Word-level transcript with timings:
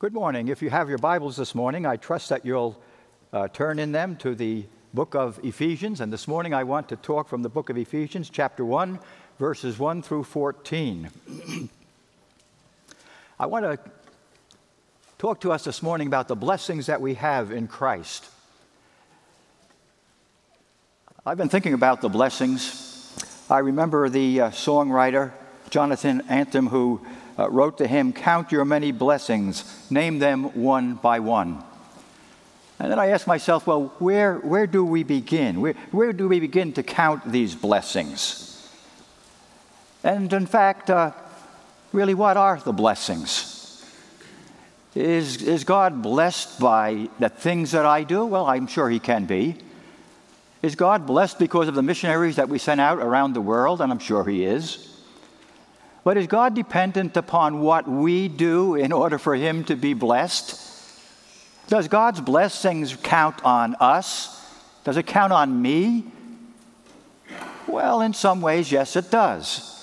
Good 0.00 0.14
morning. 0.14 0.48
If 0.48 0.62
you 0.62 0.70
have 0.70 0.88
your 0.88 0.96
Bibles 0.96 1.36
this 1.36 1.54
morning, 1.54 1.84
I 1.84 1.96
trust 1.98 2.30
that 2.30 2.46
you'll 2.46 2.80
uh, 3.34 3.48
turn 3.48 3.78
in 3.78 3.92
them 3.92 4.16
to 4.16 4.34
the 4.34 4.64
book 4.94 5.14
of 5.14 5.38
Ephesians. 5.44 6.00
And 6.00 6.10
this 6.10 6.26
morning 6.26 6.54
I 6.54 6.64
want 6.64 6.88
to 6.88 6.96
talk 6.96 7.28
from 7.28 7.42
the 7.42 7.50
book 7.50 7.68
of 7.68 7.76
Ephesians, 7.76 8.30
chapter 8.30 8.64
1, 8.64 8.98
verses 9.38 9.78
1 9.78 10.00
through 10.00 10.24
14. 10.24 11.10
I 13.38 13.44
want 13.44 13.66
to 13.66 13.78
talk 15.18 15.38
to 15.42 15.52
us 15.52 15.64
this 15.64 15.82
morning 15.82 16.06
about 16.06 16.28
the 16.28 16.34
blessings 16.34 16.86
that 16.86 17.02
we 17.02 17.12
have 17.12 17.52
in 17.52 17.68
Christ. 17.68 18.24
I've 21.26 21.36
been 21.36 21.50
thinking 21.50 21.74
about 21.74 22.00
the 22.00 22.08
blessings. 22.08 23.44
I 23.50 23.58
remember 23.58 24.08
the 24.08 24.40
uh, 24.40 24.50
songwriter 24.50 25.32
Johnson 25.68 26.22
Oatman 26.22 26.68
who 26.70 27.02
uh, 27.38 27.50
wrote 27.50 27.78
to 27.78 27.86
him, 27.86 28.12
Count 28.12 28.52
your 28.52 28.64
many 28.64 28.92
blessings, 28.92 29.90
name 29.90 30.18
them 30.18 30.44
one 30.62 30.94
by 30.94 31.20
one. 31.20 31.62
And 32.80 32.90
then 32.90 32.98
I 32.98 33.08
asked 33.08 33.26
myself, 33.26 33.66
well, 33.66 33.92
where, 33.98 34.36
where 34.36 34.66
do 34.66 34.82
we 34.82 35.02
begin? 35.02 35.60
Where, 35.60 35.74
where 35.90 36.14
do 36.14 36.28
we 36.28 36.40
begin 36.40 36.72
to 36.72 36.82
count 36.82 37.30
these 37.30 37.54
blessings? 37.54 38.70
And 40.02 40.32
in 40.32 40.46
fact, 40.46 40.88
uh, 40.88 41.12
really, 41.92 42.14
what 42.14 42.38
are 42.38 42.58
the 42.58 42.72
blessings? 42.72 43.84
Is, 44.94 45.42
is 45.42 45.64
God 45.64 46.00
blessed 46.00 46.58
by 46.58 47.10
the 47.18 47.28
things 47.28 47.72
that 47.72 47.84
I 47.84 48.02
do? 48.02 48.24
Well, 48.24 48.46
I'm 48.46 48.66
sure 48.66 48.88
He 48.88 48.98
can 48.98 49.26
be. 49.26 49.56
Is 50.62 50.74
God 50.74 51.06
blessed 51.06 51.38
because 51.38 51.68
of 51.68 51.74
the 51.74 51.82
missionaries 51.82 52.36
that 52.36 52.48
we 52.48 52.58
sent 52.58 52.80
out 52.80 52.98
around 52.98 53.34
the 53.34 53.42
world? 53.42 53.82
And 53.82 53.92
I'm 53.92 53.98
sure 53.98 54.24
He 54.24 54.44
is. 54.44 54.89
But 56.02 56.16
is 56.16 56.26
God 56.26 56.54
dependent 56.54 57.16
upon 57.16 57.60
what 57.60 57.86
we 57.88 58.28
do 58.28 58.74
in 58.74 58.92
order 58.92 59.18
for 59.18 59.34
Him 59.34 59.64
to 59.64 59.76
be 59.76 59.94
blessed? 59.94 60.68
Does 61.68 61.88
God's 61.88 62.20
blessings 62.20 62.96
count 63.02 63.44
on 63.44 63.76
us? 63.80 64.36
Does 64.84 64.96
it 64.96 65.06
count 65.06 65.32
on 65.32 65.60
me? 65.60 66.04
Well, 67.66 68.00
in 68.00 68.14
some 68.14 68.40
ways, 68.40 68.72
yes, 68.72 68.96
it 68.96 69.10
does. 69.10 69.76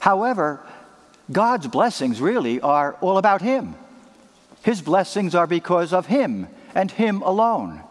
However, 0.00 0.60
God's 1.32 1.66
blessings 1.68 2.20
really 2.20 2.60
are 2.60 2.94
all 3.00 3.16
about 3.16 3.40
Him. 3.40 3.76
His 4.62 4.82
blessings 4.82 5.34
are 5.34 5.46
because 5.46 5.92
of 5.92 6.06
Him 6.06 6.48
and 6.74 6.90
Him 6.90 7.22
alone. 7.22 7.82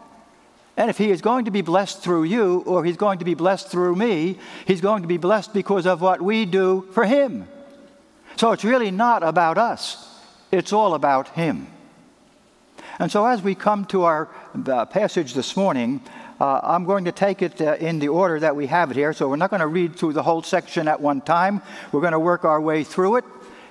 And 0.76 0.90
if 0.90 0.98
he 0.98 1.10
is 1.10 1.22
going 1.22 1.44
to 1.44 1.50
be 1.50 1.62
blessed 1.62 2.02
through 2.02 2.24
you 2.24 2.64
or 2.66 2.84
he's 2.84 2.96
going 2.96 3.20
to 3.20 3.24
be 3.24 3.34
blessed 3.34 3.68
through 3.68 3.94
me, 3.94 4.38
he's 4.66 4.80
going 4.80 5.02
to 5.02 5.08
be 5.08 5.18
blessed 5.18 5.52
because 5.52 5.86
of 5.86 6.00
what 6.00 6.20
we 6.20 6.46
do 6.46 6.88
for 6.92 7.04
him. 7.04 7.46
So 8.36 8.50
it's 8.52 8.64
really 8.64 8.90
not 8.90 9.22
about 9.22 9.58
us, 9.58 10.20
it's 10.50 10.72
all 10.72 10.94
about 10.94 11.28
him. 11.28 11.68
And 12.98 13.10
so 13.10 13.26
as 13.26 13.42
we 13.42 13.54
come 13.54 13.84
to 13.86 14.02
our 14.02 14.28
uh, 14.66 14.86
passage 14.86 15.34
this 15.34 15.56
morning, 15.56 16.00
uh, 16.40 16.60
I'm 16.62 16.84
going 16.84 17.04
to 17.04 17.12
take 17.12 17.42
it 17.42 17.60
uh, 17.60 17.76
in 17.78 17.98
the 17.98 18.08
order 18.08 18.40
that 18.40 18.54
we 18.56 18.66
have 18.66 18.90
it 18.90 18.96
here. 18.96 19.12
So 19.12 19.28
we're 19.28 19.36
not 19.36 19.50
going 19.50 19.60
to 19.60 19.66
read 19.66 19.96
through 19.96 20.12
the 20.12 20.22
whole 20.22 20.42
section 20.42 20.88
at 20.88 21.00
one 21.00 21.20
time. 21.20 21.62
We're 21.92 22.00
going 22.00 22.12
to 22.12 22.18
work 22.18 22.44
our 22.44 22.60
way 22.60 22.84
through 22.84 23.16
it. 23.16 23.24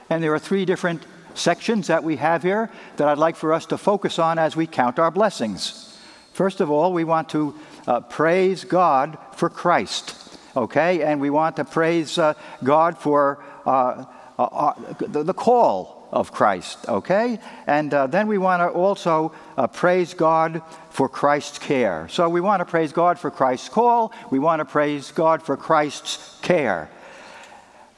And 0.10 0.24
there 0.24 0.34
are 0.34 0.40
three 0.40 0.66
different 0.66 1.04
sections 1.36 1.88
that 1.88 2.04
we 2.04 2.18
have 2.18 2.44
here 2.44 2.70
that 2.98 3.08
I'd 3.08 3.18
like 3.18 3.36
for 3.36 3.54
us 3.54 3.66
to 3.68 3.78
focus 3.78 4.20
on 4.20 4.40
as 4.40 4.56
we 4.56 4.68
count 4.68 5.00
our 5.00 5.12
blessings. 5.12 5.93
First 6.34 6.62
of 6.62 6.72
all, 6.72 6.92
we 6.94 7.04
want 7.04 7.30
to 7.30 7.54
uh, 7.86 8.00
praise 8.02 8.64
God 8.64 9.20
for 9.36 9.50
Christ, 9.50 10.36
okay? 10.58 11.04
And 11.04 11.22
we 11.22 11.30
want 11.30 11.58
to 11.58 11.64
praise 11.64 12.18
uh, 12.18 12.34
God 12.64 12.98
for 12.98 13.44
uh, 13.68 14.06
uh, 14.40 14.44
uh 14.44 14.74
the, 15.00 15.34
call 15.34 16.08
of 16.12 16.32
Christ, 16.32 16.90
okay? 16.90 17.40
And 17.68 17.94
uh, 17.94 18.08
then 18.08 18.28
we 18.28 18.40
want 18.40 18.62
to 18.62 18.70
also 18.70 19.32
praise 19.74 20.16
God 20.16 20.64
for 20.90 21.08
Christ's 21.08 21.60
care. 21.60 22.08
So 22.10 22.28
we 22.30 22.42
want 22.42 22.62
to 22.62 22.66
praise 22.66 22.92
God 22.92 23.20
for 23.20 23.30
Christ's 23.30 23.70
call, 23.70 24.12
we 24.32 24.40
want 24.40 24.60
to 24.60 24.66
praise 24.66 25.12
God 25.12 25.44
for 25.44 25.56
Christ's 25.56 26.40
care. 26.42 26.90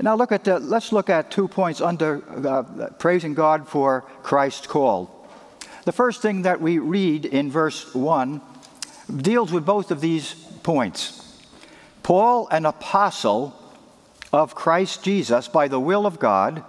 Now 0.01 0.15
look 0.15 0.33
at 0.33 0.45
let's 0.45 0.91
look 0.91 1.09
at 1.09 1.31
two 1.31 1.47
points 1.47 1.79
under 1.79 2.19
praising 2.99 3.33
God 3.33 3.65
for 3.65 4.01
Christ's 4.23 4.67
call. 4.67 5.14
The 5.85 5.91
first 5.91 6.21
thing 6.21 6.41
that 6.41 6.61
we 6.61 6.79
read 6.79 7.25
in 7.25 7.51
verse 7.51 7.93
1 7.93 8.41
deals 9.15 9.51
with 9.51 9.65
both 9.65 9.91
of 9.91 10.01
these 10.01 10.33
points. 10.63 11.39
Paul, 12.01 12.47
an 12.49 12.65
apostle 12.65 13.55
of 14.33 14.55
Christ 14.55 15.03
Jesus 15.03 15.47
by 15.47 15.67
the 15.67 15.79
will 15.79 16.07
of 16.07 16.19
God, 16.19 16.63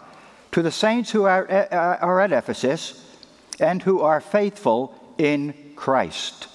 to 0.53 0.63
the 0.63 0.71
saints 0.71 1.11
who 1.11 1.25
are, 1.25 1.51
are 1.51 2.21
at 2.21 2.33
Ephesus 2.33 3.03
and 3.59 3.83
who 3.83 4.01
are 4.01 4.21
faithful 4.21 4.95
in 5.17 5.55
Christ. 5.77 6.49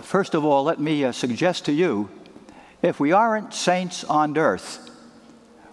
First 0.00 0.34
of 0.34 0.44
all, 0.44 0.64
let 0.64 0.80
me 0.80 1.04
uh, 1.04 1.12
suggest 1.12 1.66
to 1.66 1.72
you 1.72 2.08
if 2.80 3.00
we 3.00 3.12
aren't 3.12 3.52
saints 3.52 4.04
on 4.04 4.36
earth, 4.38 4.90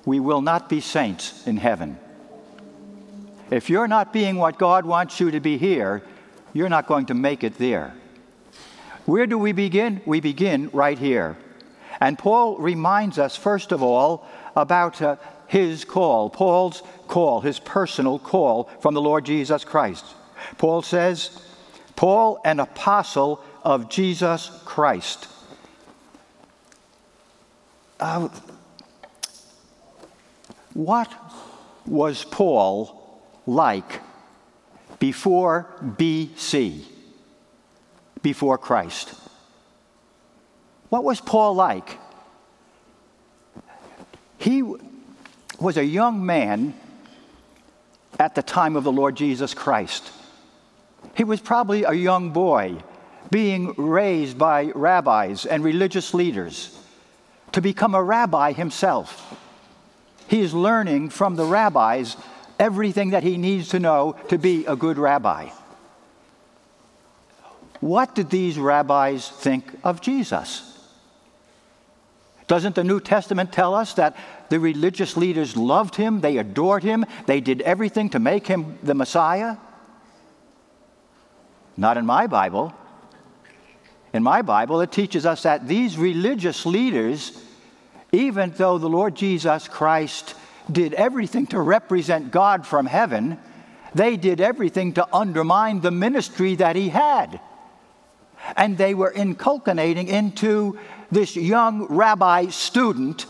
we 0.06 0.20
will 0.20 0.42
not 0.42 0.70
be 0.70 0.82
saints 0.82 1.46
in 1.48 1.58
heaven. 1.58 1.98
If 3.54 3.70
you're 3.70 3.88
not 3.88 4.12
being 4.12 4.38
what 4.38 4.58
God 4.58 4.84
wants 4.84 5.20
you 5.20 5.30
to 5.30 5.40
be 5.40 5.60
here, 5.60 6.02
you're 6.54 6.70
not 6.70 6.88
going 6.88 7.06
to 7.06 7.14
make 7.14 7.44
it 7.44 7.60
there. 7.60 7.94
Where 9.06 9.28
do 9.28 9.38
we 9.38 9.52
begin? 9.52 10.02
We 10.08 10.22
begin 10.22 10.72
right 10.74 10.98
here. 10.98 11.38
And 12.02 12.18
Paul 12.18 12.58
reminds 12.58 13.20
us, 13.20 13.36
first 13.36 13.72
of 13.72 13.84
all, 13.84 14.28
about 14.56 15.04
uh, 15.04 15.18
his 15.46 15.86
call, 15.86 16.32
Paul's 16.32 16.82
call, 17.08 17.42
his 17.42 17.60
personal 17.60 18.18
call 18.18 18.72
from 18.82 18.96
the 18.96 19.02
Lord 19.02 19.24
Jesus 19.24 19.64
Christ. 19.64 20.04
Paul 20.58 20.82
says, 20.82 21.40
Paul, 21.96 22.42
an 22.44 22.60
apostle 22.60 23.44
of 23.62 23.88
Jesus 23.88 24.50
Christ. 24.66 25.28
Uh, 28.00 28.30
what 30.74 31.14
was 31.86 32.26
Paul 32.26 33.03
like 33.46 34.02
before 35.00 35.68
BC, 35.82 36.84
before 38.22 38.58
Christ. 38.58 39.14
What 40.90 41.04
was 41.04 41.20
Paul 41.20 41.56
like? 41.56 41.98
He 44.38 44.64
was 45.60 45.78
a 45.78 45.86
young 45.86 46.26
man 46.26 46.74
at 48.20 48.36
the 48.36 48.44
time 48.44 48.76
of 48.76 48.84
the 48.84 48.92
Lord 48.92 49.16
Jesus 49.16 49.54
Christ. 49.54 50.12
He 51.16 51.24
was 51.24 51.40
probably 51.40 51.84
a 51.84 51.94
young 51.94 52.32
boy 52.32 52.78
being 53.32 53.74
raised 53.78 54.38
by 54.38 54.72
rabbis 54.76 55.46
and 55.46 55.64
religious 55.64 56.14
leaders 56.14 56.78
to 57.52 57.62
become 57.62 57.96
a 57.96 58.04
rabbi 58.04 58.52
himself. 58.52 59.36
He 60.28 60.42
is 60.42 60.54
learning 60.54 61.10
from 61.10 61.36
the 61.36 61.46
rabbis 61.46 62.16
everything 62.60 63.12
that 63.12 63.24
he 63.24 63.38
needs 63.38 63.70
to 63.70 63.80
know 63.80 64.16
to 64.30 64.38
be 64.38 64.66
a 64.66 64.76
good 64.76 64.98
rabbi. 64.98 65.50
What 67.80 68.16
did 68.16 68.30
these 68.30 68.58
rabbis 68.58 69.28
think 69.28 69.66
of 69.84 70.00
Jesus? 70.00 70.70
Doesn't 72.48 72.76
the 72.76 72.84
New 72.84 73.00
Testament 73.00 73.52
tell 73.52 73.74
us 73.74 73.94
that 73.96 74.16
the 74.50 74.60
religious 74.60 75.18
leaders 75.18 75.58
loved 75.58 75.96
him, 75.96 76.22
they 76.22 76.38
adored 76.38 76.84
him, 76.84 77.06
they 77.26 77.42
did 77.42 77.62
everything 77.62 78.10
to 78.12 78.20
make 78.20 78.48
him 78.48 78.78
the 78.84 78.94
Messiah? 78.94 79.58
Not 81.76 81.98
in 81.98 82.06
my 82.06 82.28
Bible. 82.28 82.74
In 84.14 84.22
my 84.22 84.44
Bible, 84.44 84.80
it 84.82 84.92
teaches 84.92 85.26
us 85.26 85.44
that 85.44 85.68
these 85.68 85.98
religious 85.98 86.66
leaders, 86.66 87.44
even 88.12 88.52
though 88.52 88.78
the 88.78 88.90
Lord 88.90 89.16
Jesus 89.16 89.68
Christ 89.68 90.36
did 90.72 90.94
everything 90.94 91.48
to 91.48 91.60
represent 91.60 92.32
God 92.32 92.66
from 92.66 92.86
heaven, 92.86 93.38
they 93.94 94.18
did 94.18 94.42
everything 94.42 94.94
to 94.94 95.16
undermine 95.16 95.82
the 95.82 95.92
ministry 95.92 96.56
that 96.56 96.76
he 96.76 96.90
had. 96.90 97.40
And 98.56 98.78
they 98.78 98.94
were 98.94 99.12
inculcating 99.12 100.08
into 100.08 100.78
this 101.12 101.36
young 101.36 101.86
rabbi 101.86 102.48
student 102.48 103.26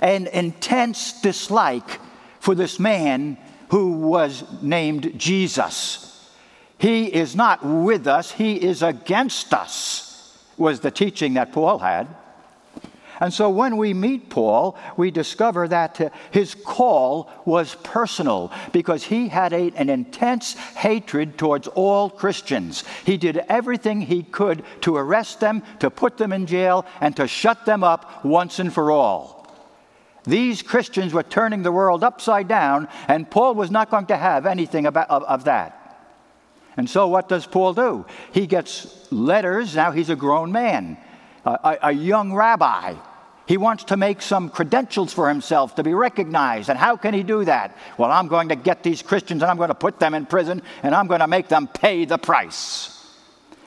an 0.00 0.26
intense 0.28 1.20
dislike 1.20 2.00
for 2.40 2.54
this 2.54 2.78
man 2.78 3.38
who 3.70 3.92
was 3.92 4.44
named 4.60 5.18
Jesus. 5.18 6.30
He 6.78 7.06
is 7.06 7.36
not 7.36 7.64
with 7.64 8.06
us, 8.06 8.32
he 8.32 8.56
is 8.56 8.82
against 8.82 9.54
us, 9.54 10.44
was 10.56 10.80
the 10.80 10.90
teaching 10.90 11.34
that 11.34 11.52
Paul 11.52 11.78
had. 11.78 12.08
And 13.22 13.32
so 13.32 13.50
when 13.50 13.76
we 13.76 13.94
meet 13.94 14.30
Paul, 14.30 14.76
we 14.96 15.12
discover 15.12 15.68
that 15.68 16.12
his 16.32 16.56
call 16.56 17.30
was 17.44 17.76
personal 17.84 18.50
because 18.72 19.04
he 19.04 19.28
had 19.28 19.52
a, 19.52 19.70
an 19.76 19.88
intense 19.88 20.54
hatred 20.54 21.38
towards 21.38 21.68
all 21.68 22.10
Christians. 22.10 22.82
He 23.06 23.16
did 23.16 23.36
everything 23.48 24.00
he 24.00 24.24
could 24.24 24.64
to 24.80 24.96
arrest 24.96 25.38
them, 25.38 25.62
to 25.78 25.88
put 25.88 26.18
them 26.18 26.32
in 26.32 26.46
jail, 26.46 26.84
and 27.00 27.14
to 27.14 27.28
shut 27.28 27.64
them 27.64 27.84
up 27.84 28.24
once 28.24 28.58
and 28.58 28.72
for 28.72 28.90
all. 28.90 29.46
These 30.24 30.62
Christians 30.62 31.14
were 31.14 31.22
turning 31.22 31.62
the 31.62 31.70
world 31.70 32.02
upside 32.02 32.48
down, 32.48 32.88
and 33.06 33.30
Paul 33.30 33.54
was 33.54 33.70
not 33.70 33.88
going 33.88 34.06
to 34.06 34.16
have 34.16 34.46
anything 34.46 34.84
about, 34.84 35.08
of, 35.10 35.22
of 35.22 35.44
that. 35.44 35.78
And 36.76 36.90
so, 36.90 37.06
what 37.06 37.28
does 37.28 37.46
Paul 37.46 37.72
do? 37.74 38.04
He 38.32 38.48
gets 38.48 39.12
letters. 39.12 39.76
Now 39.76 39.92
he's 39.92 40.10
a 40.10 40.16
grown 40.16 40.50
man, 40.50 40.96
a, 41.44 41.78
a, 41.82 41.92
young 41.92 42.32
rabbi. 42.32 42.96
He 43.46 43.56
wants 43.56 43.84
to 43.84 43.96
make 43.96 44.22
some 44.22 44.48
credentials 44.48 45.12
for 45.12 45.28
himself 45.28 45.74
to 45.76 45.82
be 45.82 45.94
recognized. 45.94 46.70
And 46.70 46.78
how 46.78 46.96
can 46.96 47.12
he 47.14 47.22
do 47.22 47.44
that? 47.44 47.76
Well, 47.98 48.10
I'm 48.10 48.28
going 48.28 48.50
to 48.50 48.56
get 48.56 48.82
these 48.82 49.02
Christians 49.02 49.42
and 49.42 49.50
I'm 49.50 49.56
going 49.56 49.68
to 49.68 49.74
put 49.74 49.98
them 49.98 50.14
in 50.14 50.26
prison 50.26 50.62
and 50.82 50.94
I'm 50.94 51.08
going 51.08 51.20
to 51.20 51.26
make 51.26 51.48
them 51.48 51.66
pay 51.66 52.04
the 52.04 52.18
price. 52.18 52.91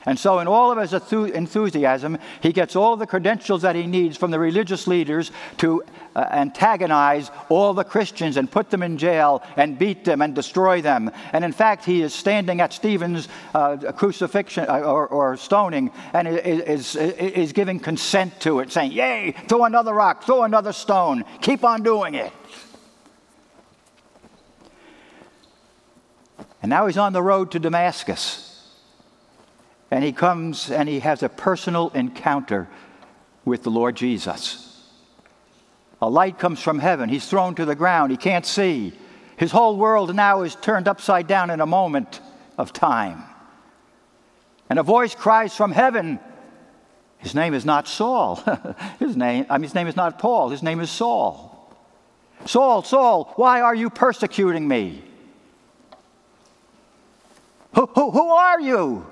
And 0.06 0.16
so, 0.16 0.38
in 0.38 0.46
all 0.46 0.70
of 0.70 0.78
his 0.78 0.92
enthusiasm, 0.92 2.18
he 2.40 2.52
gets 2.52 2.76
all 2.76 2.96
the 2.96 3.08
credentials 3.08 3.62
that 3.62 3.74
he 3.74 3.88
needs 3.88 4.16
from 4.16 4.30
the 4.30 4.38
religious 4.38 4.86
leaders 4.86 5.32
to 5.58 5.82
uh, 6.14 6.28
antagonize 6.30 7.32
all 7.48 7.74
the 7.74 7.82
Christians 7.82 8.36
and 8.36 8.48
put 8.48 8.70
them 8.70 8.84
in 8.84 8.98
jail 8.98 9.42
and 9.56 9.76
beat 9.76 10.04
them 10.04 10.22
and 10.22 10.32
destroy 10.32 10.80
them. 10.80 11.10
And 11.32 11.44
in 11.44 11.50
fact, 11.50 11.84
he 11.84 12.02
is 12.02 12.14
standing 12.14 12.60
at 12.60 12.72
Stephen's 12.72 13.26
uh, 13.52 13.92
crucifixion 13.96 14.66
uh, 14.68 14.78
or, 14.78 15.08
or, 15.08 15.36
stoning 15.36 15.90
and 16.12 16.28
is, 16.28 16.94
is, 16.94 17.18
is 17.18 17.52
giving 17.52 17.80
consent 17.80 18.38
to 18.40 18.60
it, 18.60 18.70
saying, 18.70 18.92
Yay, 18.92 19.34
throw 19.48 19.64
another 19.64 19.92
rock, 19.92 20.22
throw 20.22 20.44
another 20.44 20.72
stone, 20.72 21.24
keep 21.40 21.64
on 21.64 21.82
doing 21.82 22.14
it. 22.14 22.32
And 26.62 26.70
now 26.70 26.86
he's 26.86 26.96
on 26.96 27.12
the 27.12 27.22
road 27.22 27.50
to 27.52 27.58
Damascus. 27.58 28.45
And 29.90 30.02
he 30.02 30.12
comes 30.12 30.70
and 30.70 30.88
he 30.88 31.00
has 31.00 31.22
a 31.22 31.28
personal 31.28 31.90
encounter 31.90 32.68
with 33.44 33.62
the 33.62 33.70
Lord 33.70 33.96
Jesus. 33.96 34.62
A 36.02 36.10
light 36.10 36.38
comes 36.38 36.60
from 36.60 36.78
heaven. 36.78 37.08
He's 37.08 37.26
thrown 37.26 37.54
to 37.54 37.64
the 37.64 37.74
ground. 37.74 38.10
He 38.10 38.16
can't 38.16 38.44
see. 38.44 38.92
His 39.36 39.50
whole 39.50 39.76
world 39.76 40.14
now 40.14 40.42
is 40.42 40.54
turned 40.56 40.88
upside 40.88 41.26
down 41.26 41.50
in 41.50 41.60
a 41.60 41.66
moment 41.66 42.20
of 42.58 42.72
time. 42.72 43.22
And 44.68 44.78
a 44.78 44.82
voice 44.82 45.14
cries 45.14 45.54
from 45.54 45.72
heaven. 45.72 46.18
His 47.18 47.34
name 47.34 47.54
is 47.54 47.64
not 47.64 47.86
Saul. 47.86 48.36
his, 48.98 49.16
name, 49.16 49.46
I 49.48 49.58
mean, 49.58 49.64
his 49.64 49.74
name 49.74 49.86
is 49.86 49.96
not 49.96 50.18
Paul. 50.18 50.50
His 50.50 50.62
name 50.62 50.80
is 50.80 50.90
Saul. 50.90 51.52
Saul, 52.44 52.82
Saul, 52.82 53.32
why 53.36 53.60
are 53.60 53.74
you 53.74 53.90
persecuting 53.90 54.66
me? 54.66 55.02
Who, 57.74 57.86
who, 57.86 58.10
who 58.10 58.28
are 58.28 58.60
you? 58.60 59.06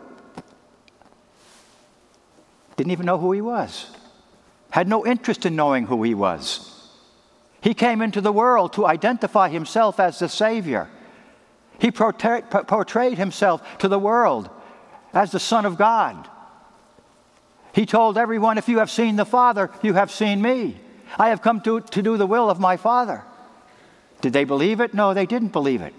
Didn't 2.76 2.92
even 2.92 3.06
know 3.06 3.18
who 3.18 3.32
he 3.32 3.40
was, 3.40 3.90
had 4.70 4.88
no 4.88 5.06
interest 5.06 5.46
in 5.46 5.56
knowing 5.56 5.86
who 5.86 6.02
he 6.02 6.14
was. 6.14 6.70
He 7.60 7.74
came 7.74 8.02
into 8.02 8.20
the 8.20 8.32
world 8.32 8.72
to 8.74 8.86
identify 8.86 9.48
himself 9.48 9.98
as 9.98 10.18
the 10.18 10.28
Savior. 10.28 10.88
He 11.78 11.90
portrayed 11.90 13.18
himself 13.18 13.78
to 13.78 13.88
the 13.88 13.98
world 13.98 14.50
as 15.12 15.32
the 15.32 15.40
Son 15.40 15.64
of 15.64 15.78
God. 15.78 16.28
He 17.72 17.86
told 17.86 18.18
everyone, 18.18 18.58
If 18.58 18.68
you 18.68 18.78
have 18.78 18.90
seen 18.90 19.16
the 19.16 19.24
Father, 19.24 19.70
you 19.82 19.94
have 19.94 20.10
seen 20.10 20.42
me. 20.42 20.78
I 21.18 21.28
have 21.28 21.42
come 21.42 21.60
to, 21.62 21.80
to 21.80 22.02
do 22.02 22.16
the 22.16 22.26
will 22.26 22.50
of 22.50 22.60
my 22.60 22.76
Father. 22.76 23.24
Did 24.20 24.32
they 24.32 24.44
believe 24.44 24.80
it? 24.80 24.94
No, 24.94 25.14
they 25.14 25.26
didn't 25.26 25.52
believe 25.52 25.80
it. 25.80 25.94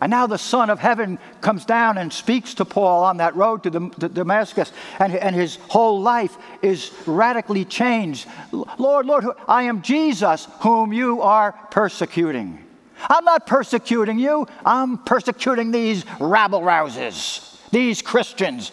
And 0.00 0.10
now 0.10 0.26
the 0.26 0.38
Son 0.38 0.68
of 0.68 0.78
Heaven 0.78 1.18
comes 1.40 1.64
down 1.64 1.96
and 1.96 2.12
speaks 2.12 2.54
to 2.54 2.64
Paul 2.64 3.04
on 3.04 3.16
that 3.16 3.34
road 3.34 3.62
to, 3.62 3.70
the, 3.70 3.88
to 4.00 4.08
Damascus, 4.08 4.72
and, 4.98 5.14
and 5.14 5.34
his 5.34 5.56
whole 5.68 6.02
life 6.02 6.36
is 6.60 6.92
radically 7.06 7.64
changed. 7.64 8.28
Lord, 8.52 9.06
Lord, 9.06 9.24
I 9.48 9.64
am 9.64 9.82
Jesus 9.82 10.48
whom 10.60 10.92
you 10.92 11.22
are 11.22 11.52
persecuting. 11.70 12.62
I'm 13.08 13.24
not 13.24 13.46
persecuting 13.46 14.18
you, 14.18 14.46
I'm 14.64 14.98
persecuting 14.98 15.70
these 15.70 16.04
rabble 16.20 16.60
rousers, 16.60 17.58
these 17.70 18.02
Christians. 18.02 18.72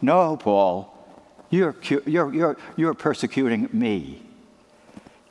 No, 0.00 0.36
Paul, 0.36 0.94
you're, 1.50 1.74
you're, 2.06 2.32
you're, 2.32 2.56
you're 2.76 2.94
persecuting 2.94 3.68
me. 3.72 4.22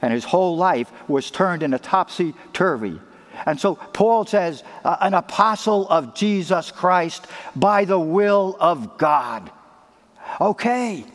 And 0.01 0.13
his 0.13 0.23
whole 0.23 0.55
life 0.55 0.91
was 1.09 1.29
turned 1.29 1.61
in 1.61 1.73
a 1.73 1.79
topsy 1.79 2.33
turvy 2.53 2.99
and 3.45 3.59
so 3.59 3.75
Paul 3.75 4.25
says, 4.25 4.63
an 4.83 5.13
apostle 5.13 5.87
of 5.89 6.15
Jesus 6.15 6.71
Christ 6.71 7.27
by 7.55 7.85
the 7.85 7.99
will 7.99 8.57
of 8.59 8.97
God. 8.97 9.51
Okay, 10.39 11.05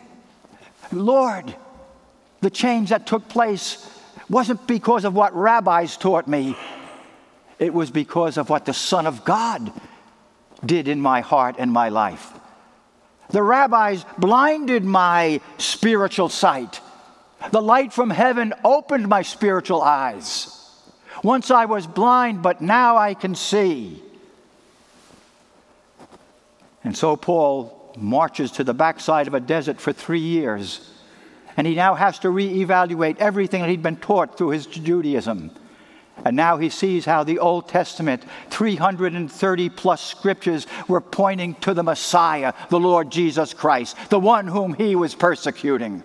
Lord, 0.92 1.54
the 2.40 2.50
change 2.50 2.90
that 2.90 3.06
took 3.06 3.28
place 3.28 3.90
wasn't 4.28 4.66
because 4.66 5.04
of 5.04 5.14
what 5.14 5.34
rabbis 5.34 5.96
taught 5.96 6.26
me, 6.26 6.56
it 7.58 7.72
was 7.72 7.90
because 7.90 8.36
of 8.36 8.50
what 8.50 8.64
the 8.64 8.74
Son 8.74 9.06
of 9.06 9.24
God 9.24 9.72
did 10.64 10.88
in 10.88 11.00
my 11.00 11.20
heart 11.20 11.56
and 11.58 11.72
my 11.72 11.88
life. 11.88 12.32
The 13.30 13.42
rabbis 13.42 14.04
blinded 14.18 14.84
my 14.84 15.40
spiritual 15.58 16.28
sight. 16.28 16.80
The 17.52 17.62
light 17.62 17.92
from 17.92 18.10
heaven 18.10 18.54
opened 18.64 19.08
my 19.08 19.22
spiritual 19.22 19.82
eyes. 19.82 20.63
Once 21.24 21.50
I 21.50 21.64
was 21.64 21.86
blind, 21.86 22.42
but 22.42 22.60
now 22.60 22.98
I 22.98 23.14
can 23.14 23.34
see. 23.34 24.00
And 26.84 26.94
so 26.94 27.16
Paul 27.16 27.94
marches 27.96 28.52
to 28.52 28.64
the 28.64 28.74
backside 28.74 29.26
of 29.26 29.32
a 29.32 29.40
desert 29.40 29.80
for 29.80 29.90
three 29.90 30.20
years. 30.20 30.90
And 31.56 31.66
he 31.66 31.74
now 31.74 31.94
has 31.94 32.18
to 32.20 32.28
reevaluate 32.28 33.16
everything 33.18 33.62
that 33.62 33.70
he'd 33.70 33.82
been 33.82 33.96
taught 33.96 34.36
through 34.36 34.50
his 34.50 34.66
Judaism. 34.66 35.50
And 36.26 36.36
now 36.36 36.58
he 36.58 36.68
sees 36.68 37.06
how 37.06 37.24
the 37.24 37.38
Old 37.38 37.68
Testament, 37.68 38.22
330 38.50 39.68
plus 39.70 40.02
scriptures, 40.02 40.66
were 40.88 41.00
pointing 41.00 41.54
to 41.56 41.72
the 41.72 41.82
Messiah, 41.82 42.52
the 42.68 42.78
Lord 42.78 43.10
Jesus 43.10 43.54
Christ, 43.54 43.96
the 44.10 44.20
one 44.20 44.46
whom 44.46 44.74
he 44.74 44.94
was 44.94 45.14
persecuting. 45.14 46.02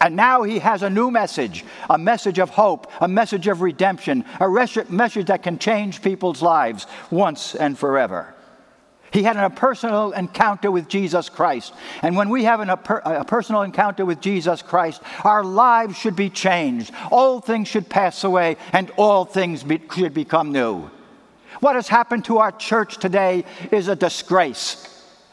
And 0.00 0.14
now 0.14 0.42
he 0.42 0.58
has 0.58 0.82
a 0.82 0.90
new 0.90 1.10
message 1.10 1.64
a 1.88 1.98
message 1.98 2.38
of 2.38 2.50
hope, 2.50 2.90
a 3.00 3.08
message 3.08 3.48
of 3.48 3.62
redemption, 3.62 4.24
a 4.40 4.48
message 4.88 5.26
that 5.26 5.42
can 5.42 5.58
change 5.58 6.02
people's 6.02 6.42
lives 6.42 6.86
once 7.10 7.54
and 7.54 7.78
forever. 7.78 8.34
He 9.12 9.22
had 9.22 9.36
a 9.36 9.48
personal 9.48 10.12
encounter 10.12 10.70
with 10.70 10.88
Jesus 10.88 11.28
Christ. 11.28 11.72
And 12.02 12.16
when 12.16 12.28
we 12.28 12.44
have 12.44 12.60
an, 12.60 12.68
a, 12.68 12.76
per, 12.76 13.00
a, 13.04 13.24
personal 13.24 13.62
encounter 13.62 14.04
with 14.04 14.20
Jesus 14.20 14.60
Christ, 14.60 15.00
our 15.24 15.42
lives 15.42 15.96
should 15.96 16.16
be 16.16 16.28
changed. 16.28 16.92
All 17.10 17.40
things 17.40 17.68
should 17.68 17.88
pass 17.88 18.24
away, 18.24 18.56
and 18.72 18.90
all 18.96 19.24
things 19.24 19.62
be, 19.62 19.80
should 19.94 20.12
become 20.12 20.52
new. 20.52 20.90
What 21.60 21.76
has 21.76 21.88
happened 21.88 22.26
to 22.26 22.38
our 22.38 22.52
church 22.52 22.98
today 22.98 23.44
is 23.70 23.88
a 23.88 23.96
disgrace. 23.96 24.86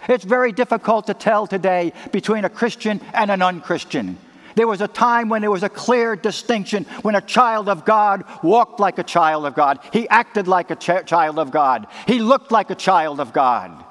It's 0.07 0.23
very 0.23 0.51
difficult 0.51 1.07
to 1.07 1.13
tell 1.13 1.47
today 1.47 1.91
between 2.11 2.45
a 2.45 2.49
Christian 2.49 3.01
and 3.13 3.31
an 3.31 3.41
unchristian. 3.41 4.17
There 4.55 4.67
was 4.67 4.81
a 4.81 4.87
time 4.87 5.29
when 5.29 5.41
there 5.41 5.51
was 5.51 5.63
a 5.63 5.69
clear 5.69 6.15
distinction 6.15 6.83
when 7.01 7.15
a 7.15 7.21
child 7.21 7.69
of 7.69 7.85
God 7.85 8.23
walked 8.43 8.79
like 8.79 8.99
a 8.99 9.03
child 9.03 9.45
of 9.45 9.55
God. 9.55 9.79
He 9.91 10.07
acted 10.09 10.47
like 10.47 10.71
a 10.71 10.75
ch- 10.75 11.05
child 11.05 11.39
of 11.39 11.51
God. 11.51 11.87
He 12.07 12.19
looked 12.19 12.51
like 12.51 12.69
a 12.69 12.75
child 12.75 13.19
of 13.19 13.33
God. 13.33 13.83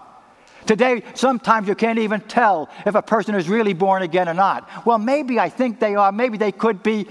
Today, 0.67 1.03
sometimes 1.15 1.67
you 1.67 1.75
can't 1.75 1.99
even 1.99 2.21
tell 2.21 2.69
if 2.87 2.95
a 2.95 3.03
person 3.03 3.35
is 3.35 3.49
really 3.49 3.73
born 3.73 4.03
again 4.03 4.29
or 4.29 4.35
not. 4.35 4.87
Well, 4.87 4.99
maybe 4.99 5.41
I 5.41 5.49
think 5.49 5.81
they 5.81 5.97
are. 5.97 6.13
Maybe 6.13 6.39
they 6.39 6.53
could 6.53 6.83
be. 6.83 7.09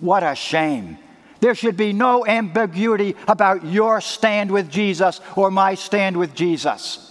What 0.00 0.22
a 0.22 0.34
shame. 0.34 0.98
There 1.40 1.54
should 1.54 1.76
be 1.76 1.92
no 1.92 2.26
ambiguity 2.26 3.14
about 3.28 3.64
your 3.64 4.00
stand 4.00 4.50
with 4.50 4.70
Jesus 4.70 5.20
or 5.36 5.50
my 5.50 5.74
stand 5.74 6.16
with 6.16 6.34
Jesus. 6.34 7.02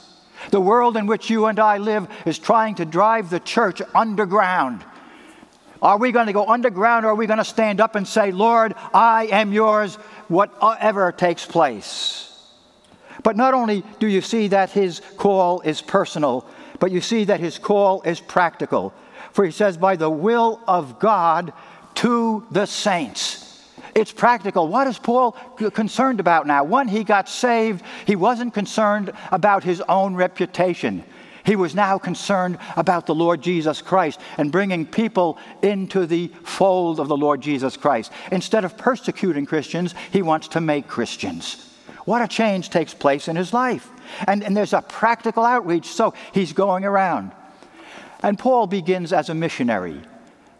The 0.51 0.59
world 0.59 0.97
in 0.97 1.07
which 1.07 1.29
you 1.29 1.45
and 1.45 1.59
I 1.59 1.77
live 1.77 2.07
is 2.25 2.37
trying 2.37 2.75
to 2.75 2.85
drive 2.85 3.29
the 3.29 3.39
church 3.39 3.81
underground 3.93 4.83
are 5.85 5.99
we 5.99 6.11
going 6.11 6.25
to 6.25 6.33
go 6.33 6.47
underground 6.47 7.05
or 7.05 7.09
are 7.09 7.15
we 7.15 7.27
going 7.27 7.37
to 7.37 7.45
stand 7.45 7.79
up 7.79 7.95
and 7.95 8.07
say, 8.07 8.31
Lord, 8.31 8.73
I 8.91 9.27
am 9.27 9.53
yours, 9.53 9.97
whatever 10.29 11.11
takes 11.11 11.45
place? 11.45 12.23
But 13.21 13.37
not 13.37 13.53
only 13.53 13.83
do 13.99 14.07
you 14.07 14.21
see 14.21 14.47
that 14.47 14.71
his 14.71 14.99
call 15.17 15.61
is 15.61 15.83
personal, 15.83 16.43
but 16.79 16.89
you 16.89 17.01
see 17.01 17.25
that 17.25 17.39
his 17.39 17.59
call 17.59 18.01
is 18.01 18.19
practical. 18.19 18.95
For 19.31 19.45
he 19.45 19.51
says, 19.51 19.77
by 19.77 19.95
the 19.95 20.09
will 20.09 20.59
of 20.67 20.97
God 20.97 21.53
to 21.95 22.47
the 22.49 22.65
saints. 22.65 23.63
It's 23.93 24.11
practical. 24.11 24.67
What 24.67 24.87
is 24.87 24.97
Paul 24.97 25.33
concerned 25.73 26.19
about 26.19 26.47
now? 26.47 26.63
One, 26.63 26.87
he 26.87 27.03
got 27.03 27.29
saved. 27.29 27.83
He 28.07 28.15
wasn't 28.15 28.55
concerned 28.55 29.13
about 29.31 29.63
his 29.63 29.81
own 29.81 30.15
reputation. 30.15 31.03
He 31.45 31.55
was 31.55 31.75
now 31.75 31.97
concerned 31.97 32.57
about 32.75 33.05
the 33.05 33.15
Lord 33.15 33.41
Jesus 33.41 33.81
Christ 33.81 34.19
and 34.37 34.51
bringing 34.51 34.85
people 34.85 35.37
into 35.61 36.05
the 36.05 36.27
fold 36.43 36.99
of 36.99 37.07
the 37.07 37.17
Lord 37.17 37.41
Jesus 37.41 37.77
Christ. 37.77 38.11
Instead 38.31 38.65
of 38.65 38.77
persecuting 38.77 39.45
Christians, 39.45 39.93
he 40.11 40.21
wants 40.21 40.47
to 40.49 40.61
make 40.61 40.87
Christians. 40.87 41.71
What 42.05 42.21
a 42.21 42.27
change 42.27 42.69
takes 42.69 42.93
place 42.93 43.27
in 43.27 43.35
his 43.35 43.53
life. 43.53 43.89
And, 44.27 44.43
and 44.43 44.55
there's 44.55 44.73
a 44.73 44.81
practical 44.81 45.43
outreach, 45.43 45.87
so 45.87 46.13
he's 46.33 46.53
going 46.53 46.83
around. 46.83 47.31
And 48.21 48.39
Paul 48.39 48.67
begins 48.67 49.13
as 49.13 49.29
a 49.29 49.35
missionary. 49.35 50.01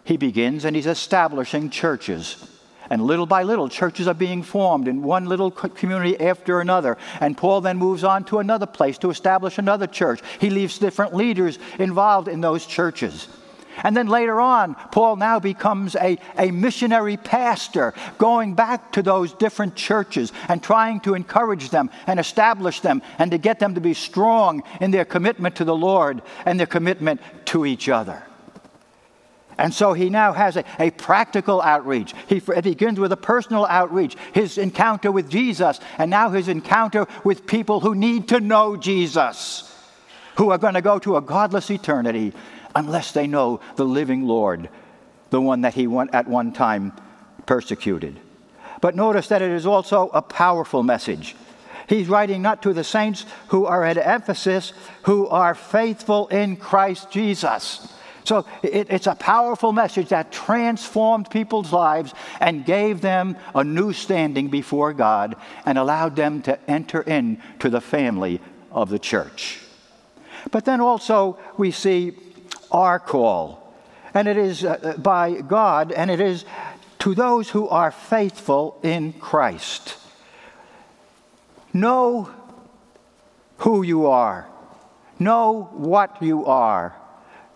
He 0.04 0.18
begins 0.18 0.66
and 0.66 0.76
he's 0.76 0.88
establishing 0.88 1.72
churches. 1.72 2.48
And 2.90 3.02
little 3.02 3.26
by 3.26 3.44
little, 3.44 3.70
churches 3.70 4.08
are 4.08 4.14
being 4.14 4.44
formed 4.44 4.88
in 4.88 5.02
one 5.02 5.26
little 5.26 5.52
community 5.52 6.20
after 6.20 6.62
another. 6.62 6.98
And 7.20 7.38
Paul 7.38 7.62
then 7.62 7.78
moves 7.78 8.04
on 8.04 8.26
to 8.26 8.40
another 8.40 8.66
place 8.66 8.98
to 9.00 9.10
establish 9.10 9.58
another 9.58 9.88
church. 9.88 10.22
He 10.40 10.50
leaves 10.50 10.78
different 10.78 11.16
leaders 11.16 11.60
involved 11.80 12.28
in 12.28 12.42
those 12.42 12.66
churches. 12.66 13.28
And 13.84 13.96
then 13.96 14.08
later 14.08 14.40
on, 14.40 14.76
Paul 14.92 15.18
now 15.18 15.40
becomes 15.40 15.96
a, 15.96 16.18
a 16.38 16.52
missionary 16.52 17.18
pastor, 17.18 17.94
going 18.18 18.54
back 18.54 18.94
to 18.94 19.02
those 19.02 19.34
different 19.34 19.76
churches 19.76 20.32
and 20.48 20.64
trying 20.64 21.02
to 21.02 21.14
encourage 21.14 21.70
them 21.70 21.90
and 22.08 22.20
establish 22.20 22.80
them 22.80 23.02
and 23.20 23.32
to 23.32 23.38
get 23.38 23.60
them 23.60 23.76
to 23.76 23.82
be 23.82 23.94
strong 23.94 24.64
in 24.80 24.92
their 24.92 25.06
commitment 25.06 25.56
to 25.58 25.66
the 25.66 25.76
Lord 25.76 26.22
and 26.46 26.60
their 26.60 26.68
commitment 26.68 27.20
to 27.46 27.66
each 27.66 27.90
other. 27.90 28.24
And 29.58 29.74
so 29.74 29.94
he 29.94 30.10
now 30.10 30.34
has 30.34 30.58
a, 30.58 30.66
a 30.80 30.92
practical 30.92 31.62
outreach. 31.62 32.14
He 32.28 32.38
it 32.38 32.64
begins 32.64 33.00
with 33.00 33.12
a 33.12 33.18
personal 33.18 33.66
outreach, 33.66 34.16
his 34.34 34.58
encounter 34.58 35.12
with 35.12 35.30
Jesus, 35.30 35.80
and 35.98 36.12
now 36.12 36.30
his 36.30 36.48
encounter 36.48 37.08
with 37.24 37.48
people 37.48 37.80
who 37.80 37.96
need 37.96 38.28
to 38.30 38.40
know 38.40 38.76
Jesus, 38.76 39.74
who 40.38 40.50
are 40.52 40.58
going 40.58 40.74
to 40.74 40.82
go 40.82 41.00
to 41.00 41.16
a 41.18 41.22
godless 41.22 41.70
eternity 41.70 42.34
unless 42.76 43.14
they 43.14 43.28
know 43.28 43.62
the 43.78 43.86
living 43.86 44.24
Lord, 44.24 44.70
the 45.30 45.40
one 45.40 45.62
that 45.62 45.74
he 45.74 45.88
at 46.12 46.28
one 46.28 46.52
time 46.52 46.92
persecuted. 47.46 48.20
But 48.82 48.96
notice 48.96 49.30
that 49.30 49.42
it 49.42 49.52
is 49.52 49.66
also 49.66 50.10
a 50.14 50.22
powerful 50.22 50.84
message. 50.84 51.36
He's 51.88 52.10
writing 52.10 52.42
not 52.42 52.64
to 52.64 52.74
the 52.74 52.84
saints 52.84 53.26
who 53.50 53.66
are 53.66 53.84
at 53.84 53.98
Ephesus, 53.98 54.74
who 55.04 55.28
are 55.28 55.56
faithful 55.56 56.28
in 56.28 56.58
Christ 56.58 57.12
Jesus. 57.12 57.95
So 58.26 58.46
it, 58.64 58.88
it's 58.90 59.08
a 59.08 59.16
powerful 59.16 59.72
message 59.72 60.10
that 60.10 60.32
transformed 60.32 61.30
people's 61.30 61.72
lives 61.72 62.14
and 62.40 62.66
gave 62.66 63.02
them 63.02 63.38
a 63.54 63.64
new 63.64 63.94
standing 63.94 64.50
before 64.50 64.94
God 64.94 65.36
and 65.66 65.78
allowed 65.78 66.16
them 66.16 66.42
to 66.44 66.60
enter 66.70 67.02
into 67.02 67.70
the 67.70 67.82
family 67.82 68.42
of 68.72 68.90
the 68.90 69.00
church. 69.00 69.60
But 70.52 70.66
then 70.66 70.82
also 70.82 71.38
we 71.58 71.72
see 71.72 72.14
our 72.72 73.00
call, 73.00 73.74
and 74.14 74.28
it 74.28 74.38
is 74.38 74.66
uh, 74.66 74.96
by 74.98 75.42
God, 75.42 75.92
and 75.92 76.10
it 76.10 76.20
is 76.20 76.46
to 77.00 77.14
those 77.14 77.50
who 77.50 77.68
are 77.70 77.92
faithful 77.92 78.80
in 78.82 79.14
Christ. 79.14 79.98
Know 81.74 82.32
who 83.58 83.84
you 83.84 84.08
are, 84.08 84.48
know 85.20 85.70
what 85.74 86.22
you 86.22 86.46
are 86.46 86.96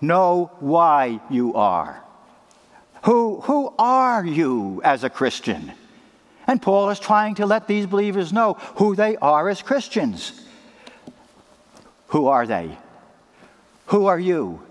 know 0.02 0.52
why 0.60 1.20
you 1.30 1.54
are. 1.56 2.04
Who, 3.04 3.42
who 3.42 3.74
are 3.80 4.26
you 4.26 4.82
as 4.84 5.04
a 5.04 5.10
Christian? 5.10 5.72
And 6.48 6.62
Paul 6.62 6.90
is 6.90 7.00
trying 7.00 7.36
to 7.36 7.46
let 7.46 7.68
these 7.68 7.86
believers 7.86 8.34
know 8.34 8.54
who 8.76 8.96
they 8.96 9.16
are 9.18 9.50
as 9.50 9.62
Christians. 9.62 10.42
Who 12.08 12.28
are 12.28 12.48
they? 12.48 12.78
Who 13.88 14.08
are 14.08 14.20
you? 14.20 14.62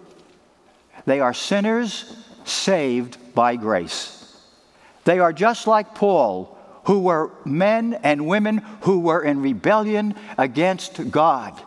They 1.07 1.21
are 1.21 1.33
sinners 1.33 2.17
saved 2.45 3.35
by 3.35 3.57
grace. 3.57 4.37
They 5.05 5.21
are 5.21 5.33
just 5.33 5.67
like 5.67 5.95
Paul, 5.95 6.59
who 6.85 7.01
were 7.01 7.31
men 7.45 7.95
and 8.03 8.27
women 8.27 8.59
who 8.83 9.01
were 9.01 9.23
in 9.23 9.41
rebellion 9.41 10.15
against 10.37 11.11
God. 11.11 11.59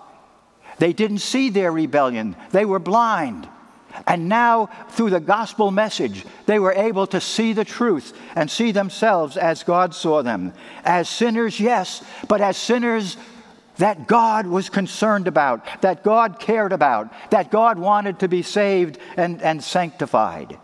They 0.81 0.93
didn't 0.93 1.19
see 1.19 1.51
their 1.51 1.71
rebellion, 1.71 2.35
they 2.49 2.65
were 2.65 2.79
blind. 2.79 3.47
And 4.07 4.27
now, 4.27 4.65
through 4.89 5.11
the 5.11 5.19
gospel 5.19 5.69
message, 5.69 6.25
they 6.47 6.57
were 6.57 6.71
able 6.71 7.05
to 7.07 7.21
see 7.21 7.53
the 7.53 7.63
truth 7.63 8.17
and 8.35 8.49
see 8.49 8.71
themselves 8.71 9.37
as 9.37 9.61
God 9.61 9.93
saw 9.93 10.23
them. 10.23 10.53
As 10.83 11.07
sinners, 11.07 11.59
yes, 11.59 12.03
but 12.27 12.41
as 12.41 12.57
sinners 12.57 13.15
that 13.77 14.07
God 14.07 14.47
was 14.47 14.71
concerned 14.71 15.27
about, 15.27 15.81
that 15.81 16.03
God 16.03 16.39
cared 16.39 16.73
about, 16.73 17.13
that 17.29 17.51
God 17.51 17.77
wanted 17.77 18.17
to 18.21 18.27
be 18.27 18.41
saved 18.41 18.97
and, 19.17 19.39
and 19.43 19.63
sanctified. 19.63 20.57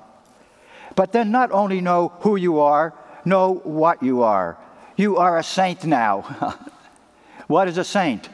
But 0.96 1.12
then, 1.12 1.30
not 1.30 1.52
only 1.52 1.80
know 1.80 2.12
who 2.22 2.38
you 2.38 2.62
are, 2.62 2.96
know 3.24 3.62
what 3.64 4.02
you 4.02 4.24
are. 4.24 4.58
You 4.96 5.18
are 5.18 5.38
a 5.38 5.44
saint 5.44 5.86
now. 5.86 6.58
what 7.48 7.68
is 7.68 7.78
a 7.78 7.84
saint? 7.84 8.30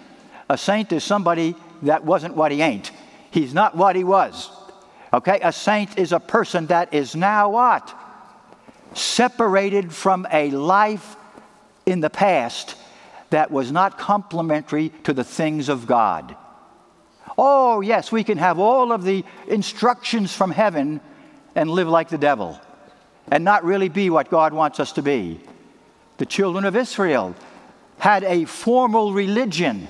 A 0.50 0.58
saint 0.58 0.94
is 0.94 1.04
somebody 1.04 1.58
that 1.84 2.04
wasn't 2.04 2.36
what 2.36 2.52
he 2.52 2.62
ain't. 2.62 2.92
He's 3.32 3.54
not 3.54 3.75
what 3.75 3.96
he 3.96 4.04
was. 4.04 4.50
Okay? 5.13 5.40
A 5.42 5.52
saint 5.52 5.98
is 5.98 6.12
a 6.12 6.20
person 6.20 6.68
that 6.68 6.94
is 6.94 7.16
now 7.16 7.50
what? 7.50 7.94
Separated 8.94 9.94
from 9.94 10.28
a 10.32 10.52
life 10.52 11.16
in 11.86 12.00
the 12.00 12.10
past 12.10 12.75
that 13.30 13.52
was 13.52 13.72
not 13.72 13.98
complementary 13.98 14.90
to 15.04 15.13
the 15.13 15.24
things 15.24 15.70
of 15.70 15.88
God. 15.88 16.36
Oh, 17.38 17.82
yes, 17.82 18.12
we 18.12 18.24
can 18.24 18.38
have 18.38 18.60
all 18.60 18.92
of 18.92 19.04
the 19.04 19.25
instructions 19.48 20.34
from 20.36 20.52
heaven 20.52 21.02
and 21.56 21.70
live 21.70 21.88
like 21.88 22.10
the 22.10 22.18
devil 22.18 22.60
and 23.32 23.44
not 23.44 23.63
really 23.63 23.90
be 23.90 24.10
what 24.10 24.30
God 24.30 24.54
wants 24.54 24.80
us 24.80 24.92
to 24.94 25.02
be. 25.02 25.40
The 26.18 26.25
children 26.25 26.66
of 26.66 26.75
Israel 26.75 27.36
had 27.98 28.24
a 28.24 28.46
formal 28.46 29.13
religion 29.13 29.88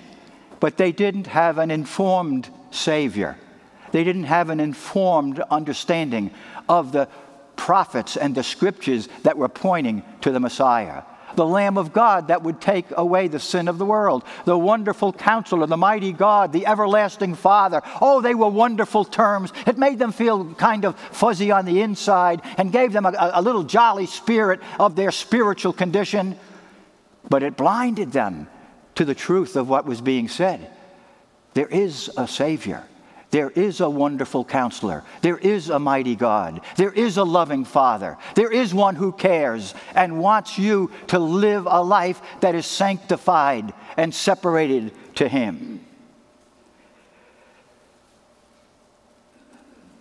but 0.63 0.77
they 0.77 0.93
didn't 0.93 1.27
have 1.27 1.57
an 1.57 1.69
informed 1.69 2.49
Savior. 2.71 3.35
They 3.91 4.05
didn't 4.05 4.23
have 4.23 4.49
an 4.49 4.61
informed 4.61 5.41
understanding 5.51 6.31
of 6.69 6.93
the 6.93 7.09
prophets 7.57 8.15
and 8.15 8.33
the 8.33 8.43
scriptures 8.43 9.09
that 9.23 9.37
were 9.37 9.49
pointing 9.49 10.03
to 10.21 10.31
the 10.31 10.39
Messiah. 10.39 11.03
The 11.35 11.45
Lamb 11.45 11.77
of 11.77 11.91
God 11.91 12.29
that 12.29 12.43
would 12.43 12.61
take 12.61 12.85
away 12.91 13.27
the 13.27 13.41
sin 13.41 13.67
of 13.67 13.77
the 13.77 13.83
world. 13.85 14.23
The 14.45 14.57
wonderful 14.57 15.11
counselor, 15.11 15.67
the 15.67 15.75
mighty 15.75 16.13
God, 16.13 16.53
the 16.53 16.65
everlasting 16.65 17.35
Father. 17.35 17.81
Oh, 17.99 18.21
they 18.21 18.33
were 18.33 18.47
wonderful 18.47 19.03
terms. 19.03 19.51
It 19.67 19.77
made 19.77 19.99
them 19.99 20.13
feel 20.13 20.53
kind 20.53 20.85
of 20.85 20.97
fuzzy 20.97 21.51
on 21.51 21.65
the 21.65 21.81
inside 21.81 22.41
and 22.57 22.71
gave 22.71 22.93
them 22.93 23.05
a, 23.05 23.31
a 23.33 23.41
little 23.41 23.63
jolly 23.63 24.05
spirit 24.05 24.61
of 24.79 24.95
their 24.95 25.11
spiritual 25.11 25.73
condition. 25.73 26.39
But 27.29 27.43
it 27.43 27.57
blinded 27.57 28.13
them 28.13 28.47
to 28.95 29.05
the 29.05 29.15
truth 29.15 29.55
of 29.55 29.69
what 29.69 29.85
was 29.85 30.01
being 30.01 30.27
said. 30.27 30.71
There 31.53 31.67
is 31.67 32.09
a 32.17 32.27
Savior. 32.27 32.83
There 33.33 33.49
is 33.49 33.79
a 33.79 33.89
wonderful 33.89 34.45
counselor. 34.45 35.03
There 35.21 35.39
is 35.39 35.69
a 35.69 35.79
mighty 35.79 36.15
God. 36.15 36.61
There 36.75 36.91
is 36.91 37.17
a 37.17 37.23
loving 37.23 37.65
Father. 37.65 38.17
There 38.35 38.51
is 38.51 38.75
one 38.75 38.95
who 38.95 39.11
cares 39.11 39.73
and 39.95 40.19
wants 40.19 40.59
you 40.59 40.91
to 41.07 41.17
live 41.17 41.65
a 41.67 41.81
life 41.81 42.21
that 42.41 42.53
is 42.53 42.67
sanctified 42.67 43.73
and 43.97 44.13
separated 44.13 44.91
to 45.15 45.27
Him. 45.27 45.83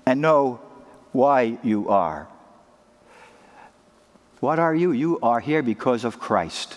And 0.04 0.20
know 0.20 0.60
why 1.12 1.58
you 1.62 1.88
are. 1.88 2.28
What 4.40 4.58
are 4.58 4.74
you? 4.74 4.92
You 4.92 5.18
are 5.22 5.40
here 5.40 5.62
because 5.62 6.04
of 6.04 6.18
Christ. 6.18 6.76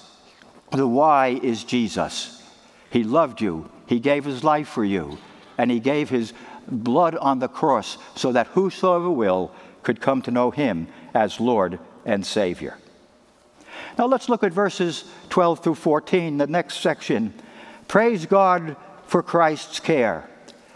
The 0.75 0.87
why 0.87 1.39
is 1.41 1.63
Jesus. 1.63 2.43
He 2.89 3.05
loved 3.05 3.39
you, 3.39 3.69
He 3.87 3.99
gave 3.99 4.25
His 4.25 4.43
life 4.43 4.67
for 4.67 4.83
you, 4.83 5.17
and 5.57 5.71
He 5.71 5.79
gave 5.79 6.09
His 6.09 6.33
blood 6.67 7.15
on 7.15 7.39
the 7.39 7.47
cross 7.47 7.97
so 8.15 8.33
that 8.33 8.47
whosoever 8.47 9.09
will 9.09 9.53
could 9.83 10.01
come 10.01 10.21
to 10.23 10.31
know 10.31 10.51
Him 10.51 10.87
as 11.13 11.39
Lord 11.39 11.79
and 12.03 12.25
Savior. 12.25 12.77
Now 13.97 14.07
let's 14.07 14.27
look 14.27 14.43
at 14.43 14.51
verses 14.51 15.05
12 15.29 15.63
through 15.63 15.75
14, 15.75 16.39
the 16.39 16.47
next 16.47 16.81
section. 16.81 17.33
Praise 17.87 18.25
God 18.25 18.75
for 19.07 19.23
Christ's 19.23 19.79
care. 19.79 20.29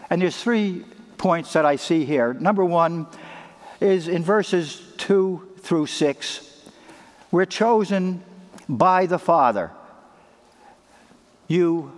And 0.08 0.22
there's 0.22 0.42
three 0.42 0.84
points 1.18 1.52
that 1.52 1.66
I 1.66 1.76
see 1.76 2.06
here. 2.06 2.32
Number 2.32 2.64
one 2.64 3.06
is 3.80 4.08
in 4.08 4.24
verses 4.24 4.82
2 4.96 5.56
through 5.58 5.86
6. 5.86 6.70
We're 7.30 7.44
chosen 7.44 8.22
by 8.66 9.04
the 9.04 9.18
Father 9.18 9.72
you 11.50 11.90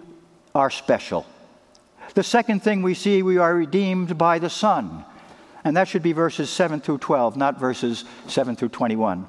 are 0.55 0.71
special. 0.71 1.27
The 2.15 2.23
second 2.23 2.63
thing 2.63 2.83
we 2.83 2.95
see, 2.95 3.23
we 3.23 3.37
are 3.37 3.55
redeemed 3.55 4.17
by 4.17 4.39
the 4.39 4.49
Son. 4.49 5.05
And 5.63 5.77
that 5.77 5.89
should 5.89 6.03
be 6.03 6.13
verses 6.13 6.49
7 6.49 6.81
through 6.81 6.99
12, 6.99 7.37
not 7.37 7.61
verses 7.61 8.05
7 8.29 8.57
through 8.57 8.71
21. 8.71 9.27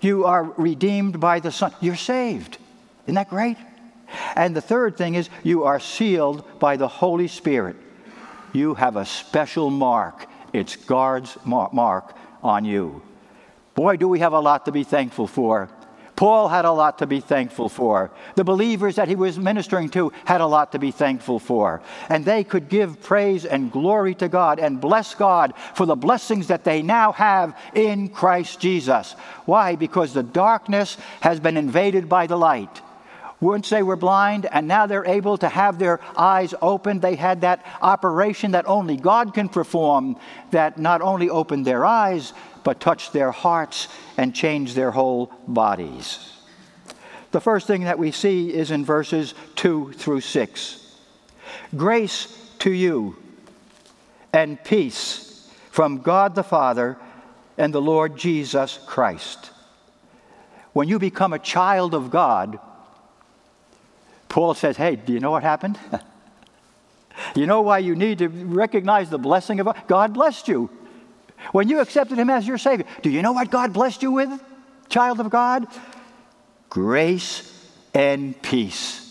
You 0.00 0.24
are 0.24 0.44
redeemed 0.44 1.18
by 1.18 1.40
the 1.40 1.50
Son. 1.50 1.74
You're 1.80 1.96
saved. 1.96 2.58
Isn't 3.06 3.16
that 3.16 3.28
great? 3.28 3.56
And 4.36 4.54
the 4.54 4.60
third 4.60 4.96
thing 4.96 5.16
is, 5.16 5.28
you 5.42 5.64
are 5.64 5.80
sealed 5.80 6.44
by 6.60 6.76
the 6.76 6.88
Holy 6.88 7.26
Spirit. 7.26 7.74
You 8.52 8.74
have 8.74 8.94
a 8.94 9.04
special 9.04 9.68
mark. 9.68 10.26
It's 10.52 10.76
God's 10.76 11.36
mark 11.44 12.14
on 12.42 12.64
you. 12.64 13.02
Boy, 13.74 13.96
do 13.96 14.08
we 14.08 14.20
have 14.20 14.32
a 14.32 14.40
lot 14.40 14.64
to 14.66 14.72
be 14.72 14.84
thankful 14.84 15.26
for. 15.26 15.68
Paul 16.18 16.48
had 16.48 16.64
a 16.64 16.72
lot 16.72 16.98
to 16.98 17.06
be 17.06 17.20
thankful 17.20 17.68
for. 17.68 18.10
The 18.34 18.42
believers 18.42 18.96
that 18.96 19.06
he 19.06 19.14
was 19.14 19.38
ministering 19.38 19.88
to 19.90 20.12
had 20.24 20.40
a 20.40 20.48
lot 20.48 20.72
to 20.72 20.80
be 20.80 20.90
thankful 20.90 21.38
for. 21.38 21.80
And 22.08 22.24
they 22.24 22.42
could 22.42 22.68
give 22.68 23.00
praise 23.00 23.44
and 23.44 23.70
glory 23.70 24.16
to 24.16 24.28
God 24.28 24.58
and 24.58 24.80
bless 24.80 25.14
God 25.14 25.54
for 25.76 25.86
the 25.86 25.94
blessings 25.94 26.48
that 26.48 26.64
they 26.64 26.82
now 26.82 27.12
have 27.12 27.56
in 27.72 28.08
Christ 28.08 28.58
Jesus. 28.58 29.12
Why? 29.44 29.76
Because 29.76 30.12
the 30.12 30.24
darkness 30.24 30.96
has 31.20 31.38
been 31.38 31.56
invaded 31.56 32.08
by 32.08 32.26
the 32.26 32.36
light. 32.36 32.82
Once 33.40 33.70
they 33.70 33.84
were 33.84 33.94
blind 33.94 34.46
and 34.50 34.66
now 34.66 34.86
they're 34.86 35.06
able 35.06 35.38
to 35.38 35.48
have 35.48 35.78
their 35.78 36.00
eyes 36.16 36.52
opened, 36.60 37.00
they 37.00 37.14
had 37.14 37.42
that 37.42 37.64
operation 37.80 38.50
that 38.50 38.66
only 38.66 38.96
God 38.96 39.34
can 39.34 39.48
perform 39.48 40.16
that 40.50 40.78
not 40.78 41.00
only 41.00 41.30
opened 41.30 41.64
their 41.64 41.84
eyes, 41.86 42.32
but 42.64 42.80
touch 42.80 43.12
their 43.12 43.30
hearts 43.30 43.88
and 44.16 44.34
change 44.34 44.74
their 44.74 44.90
whole 44.90 45.32
bodies. 45.46 46.18
The 47.30 47.40
first 47.40 47.66
thing 47.66 47.84
that 47.84 47.98
we 47.98 48.10
see 48.10 48.52
is 48.52 48.70
in 48.70 48.84
verses 48.84 49.34
2 49.56 49.92
through 49.92 50.22
6. 50.22 50.96
Grace 51.76 52.34
to 52.60 52.70
you 52.70 53.16
and 54.32 54.62
peace 54.64 55.48
from 55.70 55.98
God 55.98 56.34
the 56.34 56.42
Father 56.42 56.96
and 57.56 57.74
the 57.74 57.82
Lord 57.82 58.16
Jesus 58.16 58.78
Christ. 58.86 59.50
When 60.72 60.88
you 60.88 60.98
become 60.98 61.32
a 61.32 61.38
child 61.38 61.94
of 61.94 62.10
God, 62.10 62.58
Paul 64.28 64.54
says, 64.54 64.76
Hey, 64.76 64.96
do 64.96 65.12
you 65.12 65.20
know 65.20 65.30
what 65.30 65.42
happened? 65.42 65.78
you 67.34 67.46
know 67.46 67.62
why 67.62 67.78
you 67.78 67.94
need 67.94 68.18
to 68.18 68.28
recognize 68.28 69.10
the 69.10 69.18
blessing 69.18 69.60
of 69.60 69.66
God? 69.66 69.82
God 69.86 70.14
blessed 70.14 70.48
you. 70.48 70.70
When 71.52 71.68
you 71.68 71.80
accepted 71.80 72.18
Him 72.18 72.30
as 72.30 72.46
your 72.46 72.58
Savior, 72.58 72.86
do 73.02 73.10
you 73.10 73.22
know 73.22 73.32
what 73.32 73.50
God 73.50 73.72
blessed 73.72 74.02
you 74.02 74.12
with, 74.12 74.30
child 74.88 75.20
of 75.20 75.30
God? 75.30 75.66
Grace 76.68 77.52
and 77.94 78.40
peace. 78.42 79.04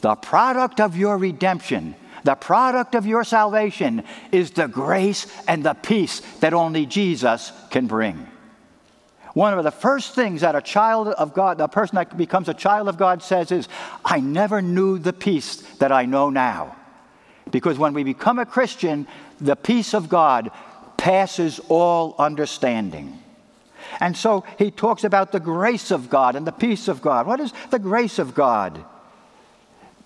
The 0.00 0.14
product 0.16 0.80
of 0.80 0.96
your 0.96 1.16
redemption, 1.18 1.94
the 2.24 2.34
product 2.34 2.94
of 2.94 3.06
your 3.06 3.24
salvation, 3.24 4.04
is 4.32 4.52
the 4.52 4.66
grace 4.66 5.26
and 5.46 5.64
the 5.64 5.74
peace 5.74 6.20
that 6.40 6.54
only 6.54 6.86
Jesus 6.86 7.52
can 7.70 7.86
bring. 7.86 8.26
One 9.34 9.56
of 9.56 9.64
the 9.64 9.70
first 9.70 10.14
things 10.14 10.42
that 10.42 10.54
a 10.54 10.60
child 10.60 11.08
of 11.08 11.32
God, 11.32 11.60
a 11.60 11.68
person 11.68 11.96
that 11.96 12.16
becomes 12.16 12.48
a 12.48 12.54
child 12.54 12.88
of 12.88 12.98
God 12.98 13.22
says 13.22 13.50
is, 13.50 13.68
I 14.04 14.20
never 14.20 14.60
knew 14.60 14.98
the 14.98 15.12
peace 15.12 15.56
that 15.78 15.90
I 15.90 16.04
know 16.04 16.28
now. 16.28 16.76
Because 17.50 17.78
when 17.78 17.94
we 17.94 18.04
become 18.04 18.38
a 18.38 18.46
Christian, 18.46 19.06
the 19.40 19.56
peace 19.56 19.94
of 19.94 20.08
God 20.08 20.50
passes 21.02 21.60
all 21.68 22.14
understanding. 22.16 23.20
And 23.98 24.16
so 24.16 24.44
he 24.56 24.70
talks 24.70 25.02
about 25.02 25.32
the 25.32 25.40
grace 25.40 25.90
of 25.90 26.08
God 26.08 26.36
and 26.36 26.46
the 26.46 26.52
peace 26.52 26.86
of 26.86 27.02
God. 27.02 27.26
What 27.26 27.40
is 27.40 27.52
the 27.70 27.80
grace 27.80 28.20
of 28.20 28.36
God? 28.36 28.84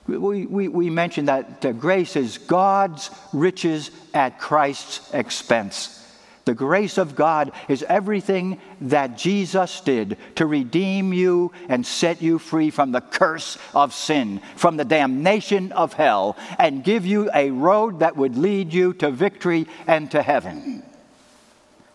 We, 0.06 0.46
we, 0.46 0.68
we 0.68 0.88
mentioned 0.88 1.28
that 1.28 1.78
grace 1.78 2.16
is 2.16 2.38
God's 2.38 3.10
riches 3.34 3.90
at 4.14 4.38
Christ's 4.38 5.12
expense. 5.12 6.02
The 6.46 6.54
grace 6.54 6.96
of 6.96 7.16
God 7.16 7.50
is 7.68 7.82
everything 7.88 8.60
that 8.80 9.18
Jesus 9.18 9.80
did 9.80 10.16
to 10.36 10.46
redeem 10.46 11.12
you 11.12 11.50
and 11.68 11.84
set 11.84 12.22
you 12.22 12.38
free 12.38 12.70
from 12.70 12.92
the 12.92 13.00
curse 13.00 13.58
of 13.74 13.92
sin, 13.92 14.40
from 14.54 14.76
the 14.76 14.84
damnation 14.84 15.72
of 15.72 15.94
hell, 15.94 16.36
and 16.56 16.84
give 16.84 17.04
you 17.04 17.28
a 17.34 17.50
road 17.50 17.98
that 17.98 18.16
would 18.16 18.38
lead 18.38 18.72
you 18.72 18.92
to 18.94 19.10
victory 19.10 19.66
and 19.88 20.08
to 20.12 20.22
heaven. 20.22 20.84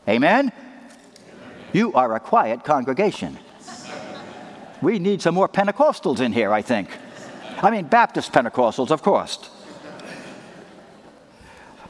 Amen? 0.06 0.52
You 1.72 1.94
are 1.94 2.14
a 2.14 2.20
quiet 2.20 2.66
congregation. 2.66 3.40
We 4.82 5.00
need 5.00 5.22
some 5.22 5.36
more 5.36 5.48
Pentecostals 5.48 6.20
in 6.20 6.34
here, 6.34 6.52
I 6.52 6.62
think. 6.62 6.90
I 7.64 7.72
mean, 7.72 7.86
Baptist 7.86 8.34
Pentecostals, 8.34 8.92
of 8.92 9.02
course. 9.02 9.50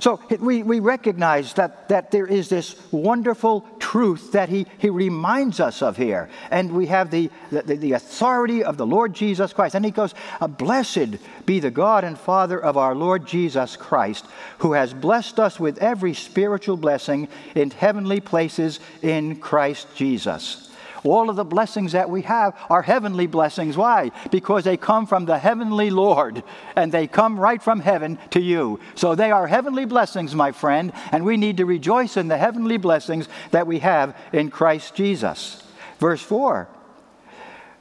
So 0.01 0.19
we, 0.39 0.63
we 0.63 0.79
recognize 0.79 1.53
that, 1.53 1.87
that 1.89 2.09
there 2.09 2.25
is 2.25 2.49
this 2.49 2.75
wonderful 2.91 3.67
truth 3.77 4.31
that 4.31 4.49
he, 4.49 4.65
he 4.79 4.89
reminds 4.89 5.59
us 5.59 5.83
of 5.83 5.95
here. 5.95 6.27
And 6.49 6.71
we 6.71 6.87
have 6.87 7.11
the, 7.11 7.29
the, 7.51 7.61
the 7.61 7.91
authority 7.91 8.63
of 8.63 8.77
the 8.77 8.85
Lord 8.85 9.13
Jesus 9.13 9.53
Christ. 9.53 9.75
And 9.75 9.85
he 9.85 9.91
goes, 9.91 10.15
uh, 10.39 10.47
Blessed 10.47 11.17
be 11.45 11.59
the 11.59 11.69
God 11.69 12.03
and 12.03 12.17
Father 12.17 12.59
of 12.59 12.77
our 12.77 12.95
Lord 12.95 13.27
Jesus 13.27 13.77
Christ, 13.77 14.25
who 14.57 14.73
has 14.73 14.91
blessed 14.91 15.39
us 15.39 15.59
with 15.59 15.77
every 15.77 16.15
spiritual 16.15 16.77
blessing 16.77 17.27
in 17.53 17.69
heavenly 17.69 18.21
places 18.21 18.79
in 19.03 19.35
Christ 19.35 19.87
Jesus. 19.93 20.70
All 21.03 21.29
of 21.29 21.35
the 21.35 21.45
blessings 21.45 21.93
that 21.93 22.09
we 22.09 22.21
have 22.23 22.55
are 22.69 22.83
heavenly 22.83 23.27
blessings. 23.27 23.75
Why? 23.75 24.11
Because 24.29 24.63
they 24.63 24.77
come 24.77 25.07
from 25.07 25.25
the 25.25 25.39
heavenly 25.39 25.89
Lord 25.89 26.43
and 26.75 26.91
they 26.91 27.07
come 27.07 27.39
right 27.39 27.61
from 27.61 27.79
heaven 27.79 28.19
to 28.31 28.39
you. 28.39 28.79
So 28.95 29.15
they 29.15 29.31
are 29.31 29.47
heavenly 29.47 29.85
blessings, 29.85 30.35
my 30.35 30.51
friend, 30.51 30.93
and 31.11 31.25
we 31.25 31.37
need 31.37 31.57
to 31.57 31.65
rejoice 31.65 32.17
in 32.17 32.27
the 32.27 32.37
heavenly 32.37 32.77
blessings 32.77 33.27
that 33.51 33.67
we 33.67 33.79
have 33.79 34.15
in 34.31 34.51
Christ 34.51 34.93
Jesus. 34.95 35.63
Verse 35.99 36.21
4 36.21 36.67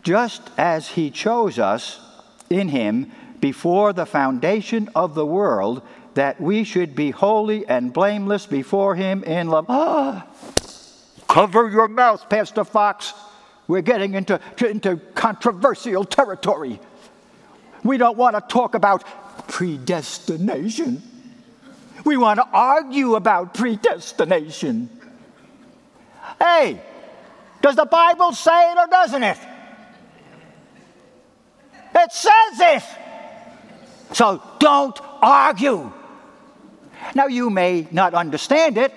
Just 0.03 0.43
as 0.57 0.89
he 0.89 1.11
chose 1.11 1.59
us 1.59 2.01
in 2.49 2.69
him 2.69 3.11
before 3.41 3.93
the 3.93 4.07
foundation 4.07 4.89
of 4.95 5.15
the 5.15 5.27
world, 5.27 5.83
that 6.15 6.41
we 6.41 6.65
should 6.65 6.95
be 6.95 7.11
holy 7.11 7.67
and 7.67 7.93
blameless 7.93 8.47
before 8.47 8.95
him 8.95 9.23
in 9.25 9.49
love. 9.49 9.67
Ah! 9.69 10.27
Cover 11.31 11.71
your 11.71 11.87
mouth, 11.87 12.29
Pastor 12.29 12.65
Fox. 12.65 13.15
We're 13.69 13.83
getting 13.83 14.15
into, 14.15 14.41
into 14.59 14.97
controversial 15.15 16.05
territory. 16.05 16.81
We 17.85 17.99
don't 17.99 18.17
want 18.17 18.35
to 18.35 18.41
talk 18.53 18.75
about 18.75 19.05
predestination. 19.47 21.01
We 22.05 22.17
want 22.17 22.41
to 22.41 22.49
argue 22.53 23.15
about 23.15 23.55
predestination. 23.55 24.91
Hey, 26.41 26.83
does 27.63 27.77
the 27.77 27.87
Bible 27.87 28.33
say 28.33 28.73
it 28.73 28.77
or 28.77 28.89
doesn't 28.89 29.23
it? 29.23 29.39
It 31.95 32.13
says 32.13 32.33
it. 32.59 32.83
So 34.15 34.43
don't 34.59 34.99
argue. 35.23 35.93
Now, 37.15 37.29
you 37.29 37.51
may 37.51 37.87
not 37.93 38.15
understand 38.15 38.79
it. 38.79 38.93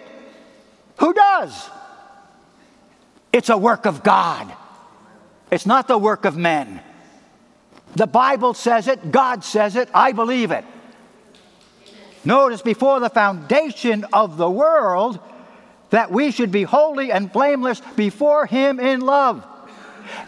Who 0.97 1.13
does? 1.13 1.69
It's 3.33 3.49
a 3.49 3.57
work 3.57 3.85
of 3.87 4.03
God, 4.03 4.53
it's 5.51 5.65
not 5.65 5.87
the 5.87 5.97
work 5.97 6.23
of 6.23 6.37
men. 6.37 6.79
The 7.95 8.07
Bible 8.07 8.53
says 8.53 8.87
it, 8.87 9.11
God 9.11 9.43
says 9.43 9.75
it, 9.75 9.89
I 9.93 10.13
believe 10.13 10.51
it. 10.51 10.65
Notice 12.25 12.61
before 12.61 12.99
the 12.99 13.09
foundation 13.09 14.05
of 14.13 14.37
the 14.37 14.49
world 14.49 15.19
that 15.89 16.11
we 16.11 16.31
should 16.31 16.51
be 16.51 16.63
holy 16.63 17.11
and 17.11 17.31
blameless 17.31 17.81
before 17.95 18.45
Him 18.45 18.79
in 18.79 19.01
love. 19.01 19.45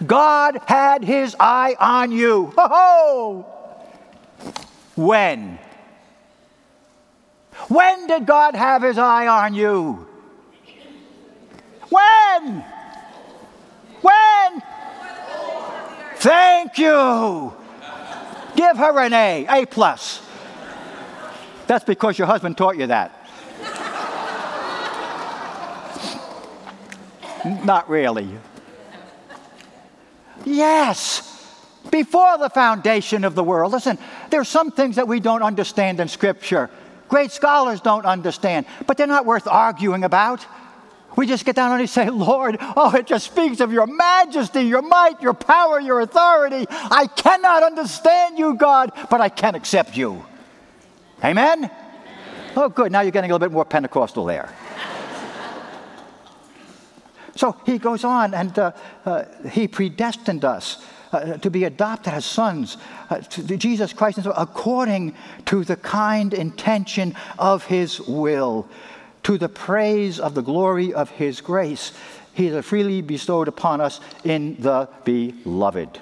God 0.06 0.60
had 0.68 1.04
His 1.04 1.36
eye 1.40 1.76
on 1.80 2.12
you. 2.12 2.54
Ho 2.58 2.68
ho! 2.68 3.46
When? 4.96 5.58
When 7.68 8.08
did 8.08 8.26
God 8.26 8.56
have 8.56 8.84
His 8.84 8.98
eye 8.98 9.28
on 9.28 9.54
you? 9.54 10.08
When? 11.90 12.64
Thank 16.26 16.80
you. 16.80 17.54
Give 18.56 18.78
her 18.78 19.00
an 19.00 19.14
A, 19.14 19.46
A 19.48 19.66
plus. 19.68 20.28
That's 21.68 21.86
because 21.86 22.18
your 22.18 22.26
husband 22.26 22.58
taught 22.58 22.78
you 22.78 22.88
that. 22.88 23.12
Not 27.64 27.88
really. 27.88 28.28
Yes. 30.46 31.32
Before 31.92 32.40
the 32.40 32.50
foundation 32.50 33.24
of 33.24 33.36
the 33.36 33.44
world. 33.44 33.72
Listen, 33.72 34.00
there's 34.32 34.48
some 34.48 34.72
things 34.72 34.96
that 34.96 35.08
we 35.08 35.20
don't 35.20 35.44
understand 35.44 36.00
in 36.00 36.08
Scripture. 36.08 36.72
Great 37.08 37.30
scholars 37.34 37.82
don't 37.82 38.08
understand, 38.08 38.66
but 38.88 38.98
they're 38.98 39.06
not 39.06 39.28
worth 39.28 39.46
arguing 39.46 40.04
about. 40.04 40.44
We 41.16 41.28
just 41.28 41.46
get 41.46 41.56
down 41.56 41.72
and 41.72 41.80
we 41.80 41.88
say, 41.88 42.10
Lord, 42.10 42.58
oh, 42.60 42.94
it 42.96 43.08
just 43.08 43.28
speaks 43.28 43.62
of 43.62 43.72
your 43.72 43.88
majesty, 43.88 44.64
your 44.64 44.82
might, 44.82 45.22
your 45.22 45.34
power, 45.34 45.80
your 45.80 46.02
authority. 46.02 46.66
I 46.70 47.08
cannot 47.08 47.64
understand 47.64 48.38
you, 48.38 48.56
God, 48.56 48.92
but 49.10 49.22
I 49.22 49.30
can 49.30 49.56
accept 49.56 49.96
you. 49.96 50.26
Amen? 51.24 51.66
Amen. 51.66 51.72
Oh, 52.58 52.70
good. 52.70 52.92
Now 52.92 53.02
you're 53.02 53.12
getting 53.12 53.32
a 53.32 53.34
little 53.34 53.48
bit 53.48 53.54
more 53.54 53.66
Pentecostal 53.66 54.26
there. 54.26 54.54
so 57.36 57.56
he 57.66 57.78
goes 57.78 58.04
on, 58.04 58.34
and 58.34 58.58
uh, 58.60 58.72
uh, 59.06 59.24
he 59.50 59.68
predestined 59.68 60.44
us. 60.44 60.84
Uh, 61.12 61.38
to 61.38 61.50
be 61.50 61.64
adopted 61.64 62.12
as 62.12 62.26
sons 62.26 62.76
uh, 63.10 63.20
to 63.20 63.56
Jesus 63.56 63.94
Christ 63.94 64.20
according 64.36 65.16
to 65.46 65.64
the 65.64 65.78
kind 65.78 66.34
intention 66.34 67.16
of 67.40 67.64
his 67.64 68.02
will 68.02 68.68
to 69.26 69.40
the 69.40 69.50
praise 69.50 70.20
of 70.20 70.36
the 70.36 70.42
glory 70.44 70.94
of 70.94 71.10
his 71.10 71.42
grace 71.42 71.92
he 72.36 72.46
has 72.48 72.64
freely 72.64 73.02
bestowed 73.02 73.48
upon 73.48 73.82
us 73.82 74.00
in 74.24 74.56
the 74.62 74.88
beloved. 75.04 75.98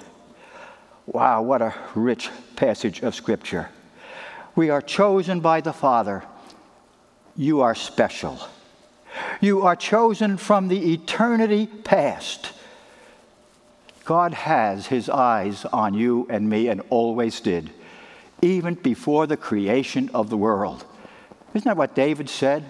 Wow, 1.06 1.40
what 1.42 1.62
a 1.62 1.74
rich 1.94 2.28
passage 2.54 3.02
of 3.02 3.14
Scripture. 3.14 3.70
We 4.54 4.68
are 4.68 4.82
chosen 4.82 5.40
by 5.40 5.62
the 5.62 5.72
Father. 5.72 6.22
You 7.34 7.62
are 7.62 7.74
special. 7.74 8.38
You 9.40 9.62
are 9.62 9.76
chosen 9.76 10.36
from 10.36 10.68
the 10.68 10.92
eternity 10.92 11.66
past. 11.66 12.52
God 14.04 14.34
has 14.34 14.88
his 14.88 15.08
eyes 15.08 15.64
on 15.66 15.94
you 15.94 16.26
and 16.28 16.50
me 16.50 16.68
and 16.68 16.82
always 16.90 17.40
did, 17.40 17.70
even 18.42 18.74
before 18.74 19.26
the 19.26 19.38
creation 19.38 20.10
of 20.12 20.28
the 20.28 20.36
world. 20.36 20.84
Isn't 21.54 21.64
that 21.64 21.78
what 21.78 21.94
David 21.94 22.28
said? 22.28 22.64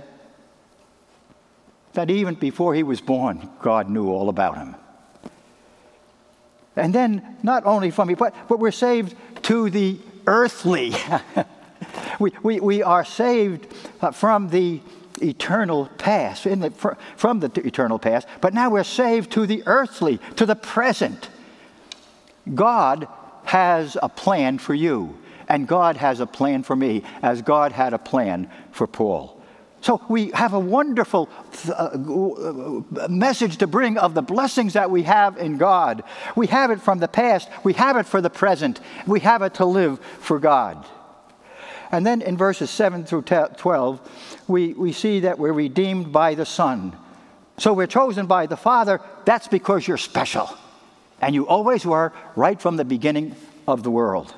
That 1.95 2.11
even 2.11 2.35
before 2.35 2.75
he 2.75 2.83
was 2.83 3.01
born, 3.01 3.49
God 3.61 3.89
knew 3.89 4.09
all 4.09 4.29
about 4.29 4.57
him. 4.57 4.77
And 6.77 6.93
then, 6.93 7.37
not 7.43 7.65
only 7.67 7.91
from 7.91 8.09
me, 8.09 8.15
but, 8.15 8.35
but 8.49 8.59
we're 8.59 8.73
saved 8.73 9.15
to 9.45 9.71
the 9.71 9.99
earthly. 10.27 10.93
we, 12.19 12.33
we, 12.43 12.61
we 12.61 12.83
are 12.83 13.05
saved 13.05 13.73
uh, 14.01 14.11
from 14.11 14.49
the 14.49 14.81
eternal 15.23 15.87
past, 15.99 16.47
in 16.47 16.61
the, 16.61 16.97
from 17.17 17.41
the 17.41 17.67
eternal 17.67 17.99
past, 17.99 18.27
but 18.41 18.55
now 18.55 18.71
we're 18.71 18.85
saved 18.85 19.31
to 19.33 19.47
the 19.47 19.63
earthly, 19.67 20.19
to 20.37 20.47
the 20.47 20.57
present. 20.57 21.29
God 22.53 23.07
has 23.45 23.97
a 24.03 24.09
plan 24.09 24.59
for 24.59 24.75
you, 24.75 25.17
and 25.49 25.69
God 25.69 25.97
has 25.97 26.21
a 26.21 26.27
plan 26.27 26.63
for 26.63 26.75
me, 26.75 27.05
as 27.23 27.43
God 27.43 27.73
had 27.73 27.93
a 27.93 27.99
plan 27.99 28.51
for 28.73 28.87
Paul. 28.87 29.34
So 29.85 30.01
we 30.09 30.31
have 30.31 30.55
a 30.55 30.59
wonderful 30.59 31.29
uh, 31.71 31.91
message 33.07 33.59
to 33.59 33.67
bring 33.67 33.99
of 33.99 34.15
the 34.15 34.23
blessings 34.23 34.73
that 34.73 34.91
we 34.91 35.03
have 35.03 35.37
in 35.37 35.59
God. 35.59 36.05
We 36.35 36.47
have 36.47 36.71
it 36.71 36.81
from 36.81 37.01
the 37.01 37.07
past, 37.07 37.51
we 37.65 37.75
have 37.75 37.99
it 37.99 38.07
for 38.07 38.23
the 38.23 38.31
present, 38.31 38.81
we 39.07 39.21
have 39.21 39.43
it 39.43 39.53
to 39.55 39.67
live 39.67 40.01
for 40.21 40.39
God. 40.39 40.87
And 41.93 42.07
then 42.07 42.23
in 42.23 42.39
verses 42.39 42.71
7 42.71 43.05
through 43.05 43.25
12, 43.25 44.45
we, 44.49 44.73
we 44.73 44.95
see 44.95 45.21
that 45.21 45.39
we're 45.39 45.53
redeemed 45.53 46.11
by 46.11 46.35
the 46.35 46.47
Son. 46.47 46.97
So 47.59 47.75
we're 47.75 47.87
chosen 47.87 48.25
by 48.25 48.47
the 48.47 48.57
Father. 48.57 49.03
That's 49.27 49.49
because 49.49 49.87
you're 49.87 49.99
special. 49.99 50.49
And 51.21 51.35
you 51.35 51.47
always 51.47 51.85
were 51.85 52.15
right 52.37 52.59
from 52.59 52.77
the 52.77 52.87
beginning 52.87 53.37
of 53.69 53.83
the 53.83 53.91
world. 53.91 54.35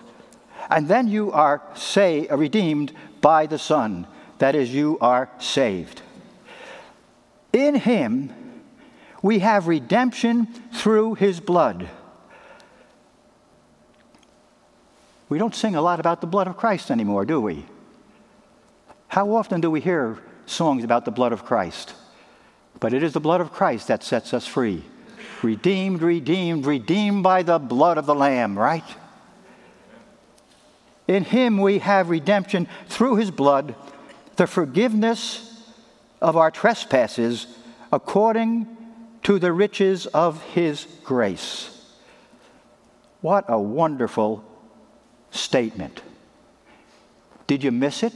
And 0.70 0.88
then 0.88 1.06
you 1.06 1.30
are 1.30 1.62
say, 1.76 2.26
redeemed 2.32 2.92
by 3.20 3.46
the 3.46 3.60
Son. 3.60 4.08
That 4.38 4.54
is, 4.54 4.72
you 4.72 4.98
are 5.00 5.30
saved. 5.38 6.02
In 7.52 7.74
Him, 7.74 8.32
we 9.22 9.38
have 9.40 9.66
redemption 9.66 10.46
through 10.72 11.14
His 11.14 11.40
blood 11.40 11.88
We 15.28 15.38
don't 15.38 15.54
sing 15.54 15.74
a 15.74 15.82
lot 15.82 15.98
about 15.98 16.20
the 16.20 16.26
blood 16.26 16.46
of 16.46 16.56
Christ 16.56 16.90
anymore, 16.90 17.24
do 17.24 17.40
we? 17.40 17.66
How 19.08 19.34
often 19.34 19.60
do 19.60 19.70
we 19.70 19.80
hear 19.80 20.18
songs 20.46 20.84
about 20.84 21.04
the 21.04 21.10
blood 21.10 21.32
of 21.32 21.44
Christ? 21.44 21.94
But 22.78 22.92
it 22.92 23.02
is 23.02 23.12
the 23.12 23.20
blood 23.20 23.40
of 23.40 23.52
Christ 23.52 23.88
that 23.88 24.04
sets 24.04 24.32
us 24.32 24.46
free. 24.46 24.84
Redeemed, 25.42 26.02
redeemed, 26.02 26.66
redeemed 26.66 27.22
by 27.22 27.42
the 27.42 27.58
blood 27.58 27.98
of 27.98 28.06
the 28.06 28.14
Lamb, 28.14 28.58
right? 28.58 28.84
In 31.08 31.24
Him 31.24 31.58
we 31.58 31.80
have 31.80 32.10
redemption 32.10 32.68
through 32.88 33.16
His 33.16 33.30
blood, 33.30 33.74
the 34.36 34.46
forgiveness 34.46 35.64
of 36.20 36.36
our 36.36 36.50
trespasses 36.50 37.46
according 37.92 38.66
to 39.22 39.38
the 39.38 39.52
riches 39.52 40.06
of 40.06 40.42
His 40.44 40.86
grace. 41.02 41.72
What 43.20 43.44
a 43.48 43.58
wonderful 43.58 44.44
statement. 45.30 46.02
Did 47.46 47.64
you 47.64 47.72
miss 47.72 48.02
it? 48.02 48.14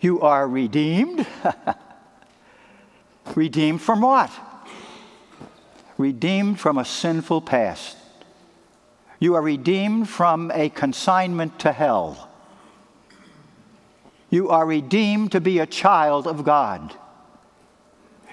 You 0.00 0.20
are 0.20 0.46
redeemed. 0.48 1.26
redeemed 3.34 3.80
from 3.80 4.00
what? 4.00 4.30
Redeemed 5.96 6.60
from 6.60 6.78
a 6.78 6.84
sinful 6.84 7.42
past. 7.42 7.96
You 9.18 9.34
are 9.34 9.42
redeemed 9.42 10.08
from 10.08 10.50
a 10.52 10.68
consignment 10.68 11.58
to 11.60 11.72
hell. 11.72 12.28
You 14.34 14.48
are 14.48 14.66
redeemed 14.66 15.30
to 15.30 15.40
be 15.40 15.60
a 15.60 15.66
child 15.66 16.26
of 16.26 16.42
God. 16.42 16.92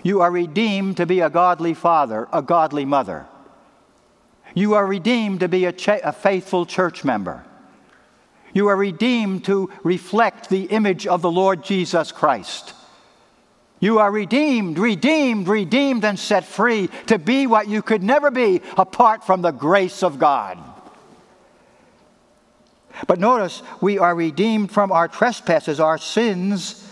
You 0.01 0.21
are 0.21 0.31
redeemed 0.31 0.97
to 0.97 1.05
be 1.05 1.19
a 1.19 1.29
godly 1.29 1.75
father, 1.75 2.27
a 2.33 2.41
godly 2.41 2.85
mother. 2.85 3.27
You 4.55 4.73
are 4.73 4.87
redeemed 4.87 5.41
to 5.41 5.47
be 5.47 5.65
a, 5.65 5.71
cha- 5.71 5.99
a 6.03 6.11
faithful 6.11 6.65
church 6.65 7.03
member. 7.03 7.45
You 8.51 8.67
are 8.69 8.75
redeemed 8.75 9.45
to 9.45 9.69
reflect 9.83 10.49
the 10.49 10.63
image 10.63 11.05
of 11.05 11.21
the 11.21 11.29
Lord 11.29 11.63
Jesus 11.63 12.11
Christ. 12.11 12.73
You 13.79 13.99
are 13.99 14.11
redeemed, 14.11 14.79
redeemed, 14.79 15.47
redeemed, 15.47 16.03
and 16.03 16.17
set 16.17 16.45
free 16.45 16.89
to 17.05 17.19
be 17.19 17.45
what 17.45 17.67
you 17.67 17.83
could 17.83 18.01
never 18.01 18.31
be 18.31 18.63
apart 18.75 19.23
from 19.23 19.43
the 19.43 19.51
grace 19.51 20.01
of 20.01 20.17
God. 20.17 20.57
But 23.07 23.19
notice, 23.19 23.61
we 23.81 23.97
are 23.97 24.15
redeemed 24.15 24.71
from 24.71 24.91
our 24.91 25.07
trespasses, 25.07 25.79
our 25.79 25.97
sins, 25.97 26.87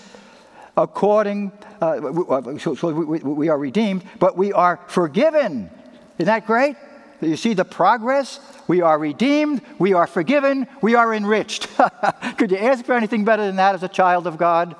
according, 0.78 1.52
uh, 1.82 2.58
so, 2.58 2.76
so 2.76 2.92
we, 2.92 3.20
we 3.20 3.50
are 3.50 3.58
redeemed, 3.58 4.04
but 4.20 4.38
we 4.38 4.54
are 4.54 4.80
forgiven. 4.88 5.70
Isn't 6.18 6.26
that 6.26 6.46
great? 6.46 6.76
You 7.22 7.36
see 7.36 7.54
the 7.54 7.66
progress? 7.66 8.40
We 8.68 8.82
are 8.82 8.98
redeemed, 8.98 9.62
we 9.78 9.94
are 9.94 10.08
forgiven, 10.08 10.68
we 10.82 10.96
are 10.96 11.14
enriched. 11.14 11.68
Could 12.38 12.52
you 12.52 12.58
ask 12.58 12.86
for 12.86 12.94
anything 12.94 13.26
better 13.26 13.46
than 13.46 13.58
that 13.58 13.76
as 13.76 13.84
a 13.84 13.90
child 13.90 14.28
of 14.28 14.38
God? 14.38 14.76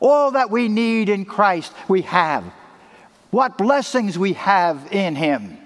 All 0.00 0.32
that 0.32 0.50
we 0.50 0.68
need 0.68 1.08
in 1.08 1.24
Christ, 1.24 1.72
we 1.88 2.02
have. 2.02 2.44
What 3.30 3.58
blessings 3.58 4.18
we 4.18 4.34
have 4.34 4.92
in 4.92 5.16
Him. 5.16 5.58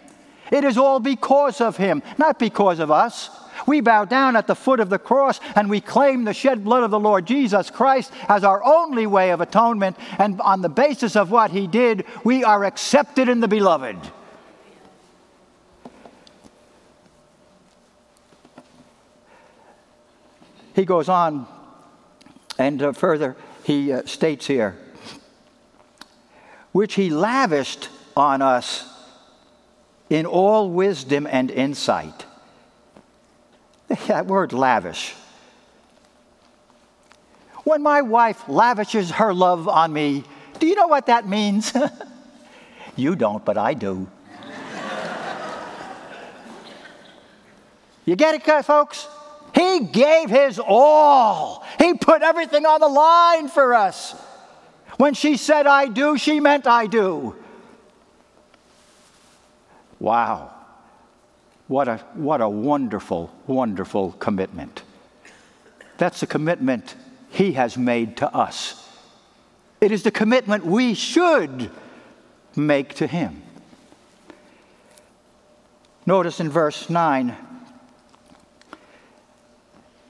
It 0.51 0.65
is 0.65 0.79
all 0.79 0.99
because 0.99 1.61
of 1.61 1.77
Him, 1.77 2.03
not 2.19 2.39
because 2.39 2.81
of 2.81 2.91
us. 2.91 3.31
We 3.66 3.81
bow 3.81 4.05
down 4.05 4.37
at 4.37 4.46
the 4.46 4.55
foot 4.55 4.81
of 4.81 4.90
the 4.90 4.99
cross 4.99 5.40
and 5.55 5.68
we 5.68 5.81
claim 5.81 6.25
the 6.25 6.35
shed 6.35 6.64
blood 6.64 6.83
of 6.83 6.90
the 6.90 7.01
Lord 7.01 7.27
Jesus 7.27 7.70
Christ 7.70 8.12
as 8.29 8.44
our 8.44 8.64
only 8.64 9.07
way 9.07 9.31
of 9.31 9.40
atonement. 9.40 9.96
And 10.18 10.40
on 10.40 10.62
the 10.62 10.68
basis 10.68 11.16
of 11.16 11.31
what 11.31 11.51
He 11.51 11.66
did, 11.66 12.05
we 12.25 12.44
are 12.44 12.64
accepted 12.64 13.29
in 13.29 13.40
the 13.40 13.49
beloved. 13.49 13.96
He 20.75 20.85
goes 20.85 21.09
on 21.09 21.46
and 22.59 22.83
uh, 22.83 22.92
further, 22.92 23.37
he 23.64 23.92
uh, 23.92 24.05
states 24.05 24.46
here, 24.46 24.77
which 26.73 26.94
he 26.94 27.09
lavished 27.09 27.88
on 28.16 28.42
us 28.42 28.87
in 30.11 30.27
all 30.27 30.70
wisdom 30.70 31.27
and 31.27 31.51
insight. 31.51 32.27
That 34.07 34.26
word 34.26 34.53
lavish. 34.53 35.14
When 37.64 37.83
my 37.83 38.03
wife 38.03 38.48
lavishes 38.48 39.11
her 39.12 39.35
love 39.35 39.68
on 39.68 39.92
me, 39.92 40.24
do 40.59 40.66
you 40.66 40.76
know 40.76 40.87
what 40.87 41.07
that 41.07 41.29
means? 41.29 41.72
you 42.96 43.16
don't, 43.16 43.44
but 43.44 43.59
I 43.59 43.74
do. 43.74 44.07
you 48.05 48.16
get 48.16 48.35
it, 48.35 48.64
folks? 48.64 49.09
He 49.55 49.81
gave 49.81 50.31
his 50.31 50.59
all. 50.59 51.64
He 51.79 51.94
put 51.94 52.22
everything 52.22 52.66
on 52.66 52.81
the 52.81 52.88
line 52.88 53.48
for 53.48 53.74
us. 53.74 54.12
When 54.98 55.14
she 55.14 55.37
said, 55.37 55.66
I 55.66 55.87
do, 55.87 56.16
she 56.16 56.40
meant 56.40 56.66
I 56.66 56.87
do. 56.87 57.35
Wow. 59.98 60.60
What 61.70 61.87
a, 61.87 61.98
what 62.14 62.40
a 62.40 62.48
wonderful, 62.48 63.33
wonderful 63.46 64.11
commitment. 64.18 64.83
That's 65.98 66.18
the 66.18 66.26
commitment 66.26 66.96
he 67.30 67.52
has 67.52 67.78
made 67.78 68.16
to 68.16 68.35
us. 68.35 68.88
It 69.80 69.92
is 69.92 70.02
the 70.02 70.11
commitment 70.11 70.66
we 70.66 70.94
should 70.94 71.70
make 72.56 72.94
to 72.94 73.06
him. 73.06 73.44
Notice 76.06 76.40
in 76.40 76.50
verse 76.50 76.90
9 76.90 77.37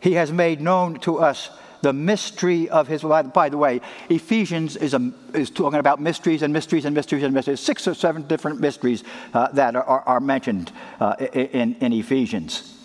he 0.01 0.15
has 0.15 0.33
made 0.33 0.63
known 0.63 0.99
to 1.01 1.19
us 1.19 1.51
the 1.83 1.93
mystery 1.93 2.69
of 2.69 2.89
his 2.89 3.03
will. 3.03 3.23
by 3.23 3.49
the 3.49 3.57
way 3.57 3.81
ephesians 4.09 4.77
is, 4.77 4.95
a, 4.95 5.13
is 5.35 5.51
talking 5.51 5.79
about 5.79 6.01
mysteries 6.01 6.43
and 6.43 6.53
mysteries 6.53 6.85
and 6.85 6.95
mysteries 6.95 7.23
and 7.23 7.35
mysteries. 7.35 7.61
Six 7.61 7.87
or 7.89 7.95
seven 7.95 8.23
different 8.27 8.61
mysteries 8.61 9.05
uh, 9.35 9.49
that 9.53 9.77
are, 9.77 9.85
are 9.85 10.21
mentioned 10.21 10.73
uh, 11.01 11.17
in, 11.33 11.75
in 11.77 11.93
ephesians. 11.93 12.77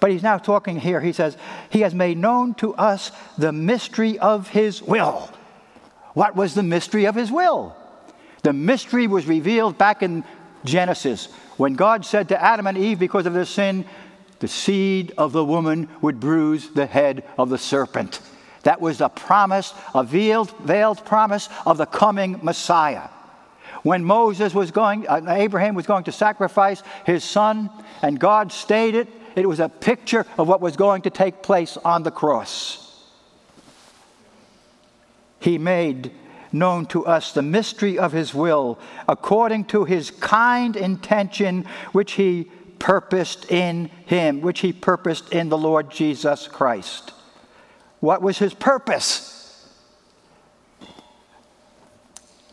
But 0.00 0.10
he's 0.10 0.22
now 0.22 0.38
talking 0.38 0.80
here. 0.80 1.00
He 1.00 1.12
says 1.12 1.36
he 1.70 1.82
has 1.82 1.94
made 1.94 2.18
known 2.18 2.54
to 2.54 2.74
us 2.74 3.12
the 3.38 3.52
mystery 3.52 4.18
of 4.18 4.48
his 4.48 4.82
will. 4.82 5.30
What 6.14 6.34
was 6.34 6.54
the 6.54 6.62
mystery 6.62 7.04
of 7.04 7.14
his 7.14 7.30
will? 7.30 7.76
The 8.42 8.52
mystery 8.52 9.06
was 9.06 9.26
revealed 9.26 9.78
back 9.78 10.02
in 10.02 10.24
Genesis 10.64 11.28
when 11.56 11.74
God 11.74 12.04
said 12.04 12.28
to 12.30 12.42
Adam 12.42 12.66
and 12.66 12.76
Eve, 12.76 12.98
because 12.98 13.26
of 13.26 13.34
their 13.34 13.44
sin, 13.44 13.84
the 14.42 14.48
seed 14.48 15.12
of 15.16 15.30
the 15.30 15.44
woman 15.44 15.88
would 16.00 16.18
bruise 16.18 16.70
the 16.70 16.86
head 16.86 17.22
of 17.38 17.48
the 17.48 17.56
serpent. 17.56 18.18
That 18.64 18.80
was 18.80 19.00
a 19.00 19.08
promise, 19.08 19.72
a 19.94 20.02
veiled, 20.02 20.50
veiled 20.58 21.04
promise 21.04 21.48
of 21.64 21.78
the 21.78 21.86
coming 21.86 22.40
Messiah. 22.42 23.08
When 23.84 24.04
Moses 24.04 24.52
was 24.52 24.72
going, 24.72 25.06
uh, 25.06 25.22
Abraham 25.28 25.76
was 25.76 25.86
going 25.86 26.02
to 26.04 26.12
sacrifice 26.12 26.82
his 27.06 27.22
son, 27.22 27.70
and 28.02 28.18
God 28.18 28.50
stayed 28.50 28.96
it, 28.96 29.06
it 29.36 29.48
was 29.48 29.60
a 29.60 29.68
picture 29.68 30.26
of 30.36 30.48
what 30.48 30.60
was 30.60 30.76
going 30.76 31.02
to 31.02 31.10
take 31.10 31.44
place 31.44 31.76
on 31.76 32.02
the 32.02 32.10
cross. 32.10 33.00
He 35.38 35.56
made 35.56 36.10
known 36.50 36.86
to 36.86 37.06
us 37.06 37.30
the 37.32 37.42
mystery 37.42 37.96
of 37.96 38.10
his 38.10 38.34
will 38.34 38.76
according 39.08 39.66
to 39.66 39.84
his 39.84 40.10
kind 40.10 40.74
intention 40.74 41.64
which 41.92 42.14
he 42.14 42.50
purposed 42.82 43.48
in 43.48 43.84
him, 44.06 44.40
which 44.40 44.58
he 44.58 44.72
purposed 44.72 45.32
in 45.32 45.48
the 45.48 45.56
Lord 45.56 45.88
Jesus 45.88 46.48
Christ. 46.48 47.12
What 48.00 48.20
was 48.20 48.38
his 48.38 48.54
purpose? 48.54 49.68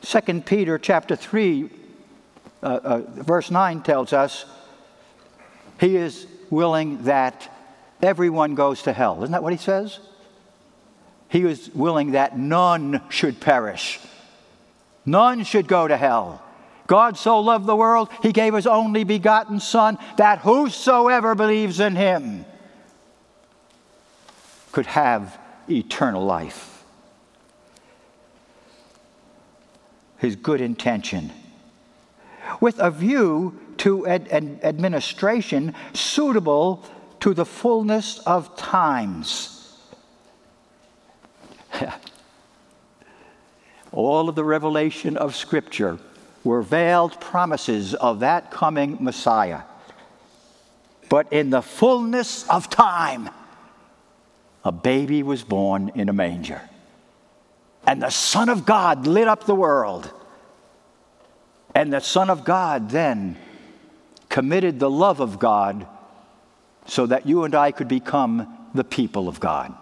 2 0.03 0.41
Peter 0.41 0.77
chapter 0.77 1.15
3 1.15 1.71
uh, 2.61 2.65
uh, 2.65 3.01
verse 3.23 3.49
9 3.49 3.81
tells 3.81 4.13
us 4.13 4.45
he 5.79 5.95
is 5.95 6.27
willing 6.51 7.05
that 7.05 7.51
everyone 7.99 8.53
goes 8.53 8.83
to 8.83 8.93
hell. 8.93 9.23
Isn't 9.23 9.31
that 9.31 9.41
what 9.41 9.53
he 9.53 9.57
says? 9.57 9.99
He 11.29 11.43
is 11.43 11.71
willing 11.73 12.11
that 12.11 12.37
none 12.37 13.01
should 13.09 13.39
perish. 13.39 13.99
None 15.07 15.43
should 15.43 15.67
go 15.67 15.87
to 15.87 15.97
hell. 15.97 16.43
God 16.89 17.17
so 17.19 17.39
loved 17.39 17.67
the 17.67 17.75
world, 17.75 18.09
he 18.23 18.31
gave 18.31 18.55
his 18.55 18.65
only 18.65 19.03
begotten 19.03 19.59
Son, 19.59 19.99
that 20.17 20.39
whosoever 20.39 21.35
believes 21.35 21.79
in 21.79 21.95
him 21.95 22.45
could 24.71 24.87
have 24.87 25.39
eternal 25.69 26.25
life. 26.25 26.83
His 30.17 30.35
good 30.35 30.61
intention. 30.61 31.31
With 32.59 32.79
a 32.79 32.89
view 32.89 33.59
to 33.77 34.07
ad- 34.07 34.27
ad- 34.31 34.59
administration 34.63 35.75
suitable 35.93 36.83
to 37.19 37.35
the 37.35 37.45
fullness 37.45 38.17
of 38.25 38.57
times. 38.57 39.77
All 43.91 44.27
of 44.27 44.33
the 44.33 44.43
revelation 44.43 45.17
of 45.17 45.35
Scripture 45.35 45.99
were 46.43 46.61
veiled 46.61 47.19
promises 47.19 47.93
of 47.93 48.21
that 48.21 48.51
coming 48.51 48.97
Messiah. 48.99 49.61
But 51.09 51.31
in 51.33 51.49
the 51.49 51.61
fullness 51.61 52.47
of 52.49 52.69
time, 52.69 53.29
a 54.63 54.71
baby 54.71 55.23
was 55.23 55.43
born 55.43 55.91
in 55.95 56.09
a 56.09 56.13
manger. 56.13 56.61
And 57.85 58.01
the 58.01 58.09
Son 58.09 58.49
of 58.49 58.65
God 58.65 59.07
lit 59.07 59.27
up 59.27 59.45
the 59.45 59.55
world. 59.55 60.13
And 61.73 61.91
the 61.91 61.99
Son 61.99 62.29
of 62.29 62.43
God 62.43 62.89
then 62.89 63.37
committed 64.27 64.79
the 64.79 64.89
love 64.89 65.19
of 65.19 65.39
God 65.39 65.87
so 66.85 67.05
that 67.05 67.25
you 67.25 67.43
and 67.43 67.55
I 67.55 67.71
could 67.71 67.87
become 67.87 68.69
the 68.73 68.83
people 68.83 69.27
of 69.27 69.39
God. 69.39 69.73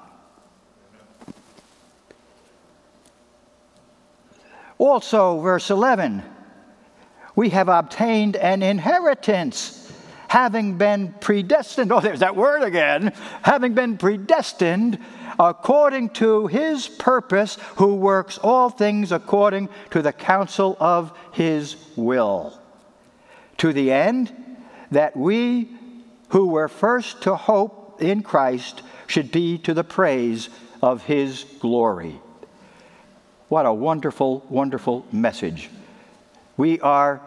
Also, 4.77 5.39
verse 5.39 5.69
11, 5.69 6.23
we 7.37 7.49
have 7.49 7.69
obtained 7.69 8.35
an 8.35 8.63
inheritance, 8.63 9.93
having 10.27 10.75
been 10.79 11.13
predestined. 11.21 11.91
Oh, 11.91 11.99
there's 11.99 12.21
that 12.21 12.35
word 12.35 12.63
again. 12.63 13.13
Having 13.43 13.75
been 13.75 13.97
predestined 13.99 14.97
according 15.39 16.09
to 16.09 16.47
his 16.47 16.87
purpose, 16.87 17.59
who 17.75 17.93
works 17.93 18.39
all 18.39 18.71
things 18.71 19.11
according 19.11 19.69
to 19.91 20.01
the 20.01 20.11
counsel 20.11 20.75
of 20.79 21.15
his 21.31 21.75
will, 21.95 22.59
to 23.57 23.71
the 23.71 23.91
end 23.91 24.33
that 24.89 25.15
we 25.15 25.69
who 26.29 26.47
were 26.47 26.67
first 26.67 27.21
to 27.21 27.35
hope 27.35 28.01
in 28.01 28.23
Christ 28.23 28.81
should 29.05 29.31
be 29.31 29.59
to 29.59 29.75
the 29.75 29.83
praise 29.83 30.49
of 30.81 31.03
his 31.03 31.45
glory. 31.59 32.19
What 33.47 33.67
a 33.67 33.73
wonderful, 33.73 34.43
wonderful 34.49 35.05
message. 35.11 35.69
We 36.57 36.79
are 36.79 37.21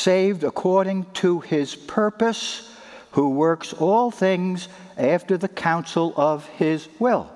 saved 0.00 0.44
according 0.44 1.04
to 1.12 1.40
his 1.40 1.76
purpose, 1.76 2.74
who 3.12 3.30
works 3.30 3.72
all 3.74 4.10
things 4.10 4.68
after 4.96 5.36
the 5.36 5.48
counsel 5.48 6.14
of 6.16 6.46
his 6.46 6.88
will. 6.98 7.30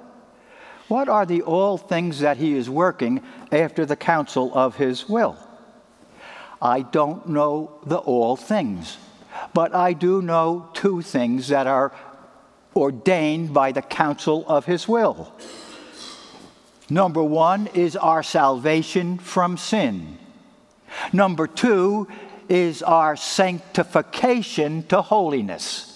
What 0.89 1.09
are 1.09 1.27
the 1.27 1.43
all 1.43 1.77
things 1.77 2.21
that 2.21 2.37
he 2.37 2.55
is 2.55 2.71
working 2.71 3.23
after 3.51 3.85
the 3.85 3.97
counsel 3.97 4.51
of 4.55 4.77
his 4.77 5.09
will? 5.09 5.37
I 6.63 6.81
don't 6.81 7.29
know 7.29 7.79
the 7.85 7.99
all 7.99 8.37
things, 8.37 8.97
but 9.53 9.75
I 9.75 9.93
do 9.93 10.23
know 10.23 10.71
two 10.73 11.03
things 11.03 11.49
that 11.49 11.67
are 11.67 11.93
ordained 12.77 13.53
by 13.53 13.73
the 13.73 13.83
counsel 13.83 14.45
of 14.47 14.65
his 14.65 14.89
will. 14.89 15.33
Number 16.89 17.23
one 17.23 17.69
is 17.75 17.97
our 17.97 18.23
salvation 18.23 19.19
from 19.19 19.57
sin. 19.57 20.19
Number 21.13 21.47
two 21.47 22.09
is 22.49 22.83
our 22.83 23.17
sanctification 23.17 24.83
to 24.85 25.03
holiness. 25.03 25.91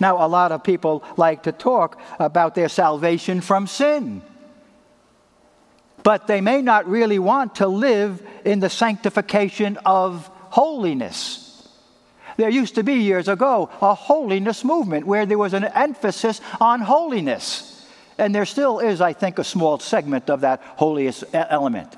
Now, 0.00 0.24
a 0.24 0.28
lot 0.28 0.52
of 0.52 0.64
people 0.64 1.04
like 1.16 1.44
to 1.44 1.52
talk 1.52 2.00
about 2.18 2.54
their 2.54 2.68
salvation 2.68 3.40
from 3.40 3.66
sin, 3.66 4.22
but 6.02 6.26
they 6.26 6.40
may 6.40 6.62
not 6.62 6.88
really 6.88 7.18
want 7.18 7.56
to 7.56 7.66
live 7.66 8.22
in 8.44 8.60
the 8.60 8.70
sanctification 8.70 9.78
of 9.84 10.28
holiness. 10.50 11.68
There 12.36 12.50
used 12.50 12.74
to 12.74 12.82
be 12.82 12.94
years 12.94 13.28
ago 13.28 13.70
a 13.80 13.94
holiness 13.94 14.64
movement 14.64 15.06
where 15.06 15.26
there 15.26 15.38
was 15.38 15.54
an 15.54 15.64
emphasis 15.64 16.40
on 16.60 16.80
holiness. 16.80 17.72
And 18.18 18.34
there 18.34 18.46
still 18.46 18.78
is, 18.78 19.00
I 19.00 19.12
think, 19.12 19.38
a 19.38 19.44
small 19.44 19.78
segment 19.78 20.30
of 20.30 20.40
that 20.40 20.62
holiest 20.76 21.24
element. 21.32 21.94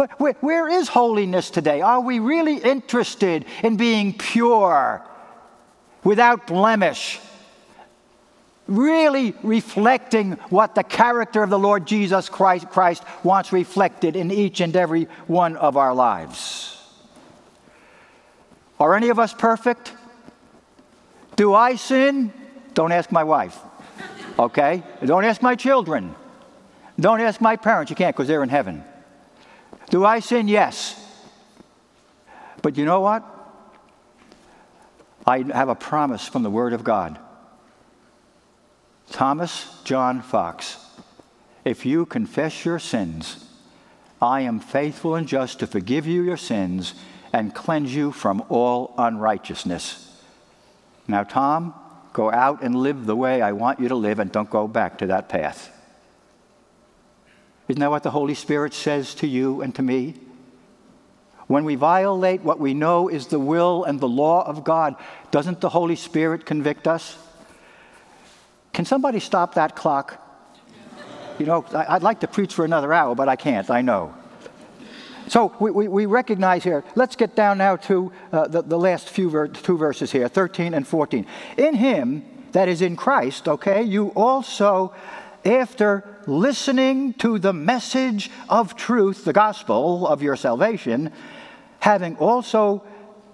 But 0.00 0.18
where, 0.18 0.32
where 0.40 0.66
is 0.66 0.88
holiness 0.88 1.50
today? 1.50 1.82
Are 1.82 2.00
we 2.00 2.20
really 2.20 2.56
interested 2.56 3.44
in 3.62 3.76
being 3.76 4.16
pure, 4.16 5.02
without 6.04 6.46
blemish, 6.46 7.20
really 8.66 9.34
reflecting 9.42 10.32
what 10.48 10.74
the 10.74 10.84
character 10.84 11.42
of 11.42 11.50
the 11.50 11.58
Lord 11.58 11.86
Jesus 11.86 12.30
Christ, 12.30 12.70
Christ 12.70 13.04
wants 13.22 13.52
reflected 13.52 14.16
in 14.16 14.30
each 14.30 14.62
and 14.62 14.74
every 14.74 15.04
one 15.26 15.58
of 15.58 15.76
our 15.76 15.94
lives? 15.94 16.82
Are 18.78 18.94
any 18.94 19.10
of 19.10 19.18
us 19.18 19.34
perfect? 19.34 19.92
Do 21.36 21.52
I 21.52 21.74
sin? 21.74 22.32
Don't 22.72 22.92
ask 22.92 23.12
my 23.12 23.24
wife. 23.24 23.58
Okay? 24.38 24.82
Don't 25.04 25.26
ask 25.26 25.42
my 25.42 25.56
children. 25.56 26.14
Don't 26.98 27.20
ask 27.20 27.38
my 27.42 27.56
parents. 27.56 27.90
You 27.90 27.96
can't 27.96 28.16
because 28.16 28.28
they're 28.28 28.42
in 28.42 28.48
heaven. 28.48 28.82
Do 29.90 30.04
I 30.04 30.20
sin? 30.20 30.48
Yes. 30.48 30.96
But 32.62 32.76
you 32.78 32.84
know 32.84 33.00
what? 33.00 33.24
I 35.26 35.42
have 35.52 35.68
a 35.68 35.74
promise 35.74 36.26
from 36.26 36.42
the 36.42 36.50
Word 36.50 36.72
of 36.72 36.84
God. 36.84 37.18
Thomas 39.10 39.82
John 39.84 40.22
Fox, 40.22 40.78
if 41.64 41.84
you 41.84 42.06
confess 42.06 42.64
your 42.64 42.78
sins, 42.78 43.44
I 44.22 44.42
am 44.42 44.60
faithful 44.60 45.16
and 45.16 45.26
just 45.26 45.58
to 45.60 45.66
forgive 45.66 46.06
you 46.06 46.22
your 46.22 46.36
sins 46.36 46.94
and 47.32 47.54
cleanse 47.54 47.94
you 47.94 48.12
from 48.12 48.44
all 48.48 48.94
unrighteousness. 48.96 50.22
Now, 51.08 51.24
Tom, 51.24 51.74
go 52.12 52.30
out 52.30 52.62
and 52.62 52.76
live 52.76 53.06
the 53.06 53.16
way 53.16 53.42
I 53.42 53.52
want 53.52 53.80
you 53.80 53.88
to 53.88 53.94
live 53.94 54.18
and 54.20 54.30
don't 54.30 54.50
go 54.50 54.68
back 54.68 54.98
to 54.98 55.06
that 55.08 55.28
path. 55.28 55.70
Isn't 57.70 57.78
that 57.78 57.90
what 57.90 58.02
the 58.02 58.10
Holy 58.10 58.34
Spirit 58.34 58.74
says 58.74 59.14
to 59.14 59.28
you 59.28 59.62
and 59.62 59.72
to 59.76 59.82
me? 59.82 60.14
When 61.46 61.64
we 61.64 61.76
violate 61.76 62.42
what 62.42 62.58
we 62.58 62.74
know 62.74 63.06
is 63.06 63.28
the 63.28 63.38
will 63.38 63.84
and 63.84 64.00
the 64.00 64.08
law 64.08 64.42
of 64.44 64.64
God, 64.64 64.96
doesn't 65.30 65.60
the 65.60 65.68
Holy 65.68 65.94
Spirit 65.94 66.44
convict 66.44 66.88
us? 66.88 67.16
Can 68.72 68.84
somebody 68.84 69.20
stop 69.20 69.54
that 69.54 69.76
clock? 69.76 70.20
You 71.38 71.46
know, 71.46 71.64
I'd 71.72 72.02
like 72.02 72.18
to 72.20 72.26
preach 72.26 72.54
for 72.54 72.64
another 72.64 72.92
hour, 72.92 73.14
but 73.14 73.28
I 73.28 73.36
can't, 73.36 73.70
I 73.70 73.82
know. 73.82 74.16
So 75.28 75.54
we, 75.60 75.70
we, 75.70 75.86
we, 75.86 76.06
recognize 76.06 76.64
here, 76.64 76.82
let's 76.96 77.14
get 77.14 77.36
down 77.36 77.58
now 77.58 77.76
to 77.76 78.10
uh, 78.32 78.48
the, 78.48 78.62
the 78.62 78.78
last 78.78 79.08
few 79.08 79.30
ver- 79.30 79.46
two 79.46 79.78
verses 79.78 80.10
here, 80.10 80.26
13 80.26 80.74
and 80.74 80.84
14. 80.84 81.24
In 81.56 81.74
him, 81.76 82.24
that 82.50 82.68
is 82.68 82.82
in 82.82 82.96
Christ, 82.96 83.46
okay, 83.46 83.80
you 83.80 84.08
also, 84.08 84.92
after 85.44 86.04
listening 86.26 87.14
to 87.14 87.38
the 87.38 87.52
message 87.52 88.30
of 88.48 88.76
truth, 88.76 89.24
the 89.24 89.32
gospel 89.32 90.06
of 90.06 90.22
your 90.22 90.36
salvation, 90.36 91.12
having 91.80 92.16
also 92.16 92.82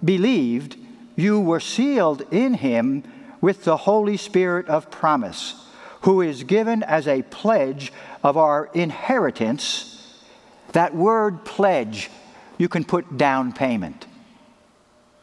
believed, 0.03 0.77
you 1.15 1.39
were 1.39 1.59
sealed 1.59 2.21
in 2.31 2.53
him 2.55 3.03
with 3.41 3.63
the 3.63 3.77
Holy 3.77 4.17
Spirit 4.17 4.67
of 4.67 4.89
promise, 4.89 5.55
who 6.01 6.21
is 6.21 6.43
given 6.43 6.83
as 6.83 7.07
a 7.07 7.23
pledge 7.23 7.91
of 8.23 8.37
our 8.37 8.69
inheritance. 8.73 10.23
That 10.73 10.95
word 10.95 11.43
pledge, 11.43 12.09
you 12.57 12.69
can 12.69 12.83
put 12.83 13.17
down 13.17 13.53
payment. 13.53 14.05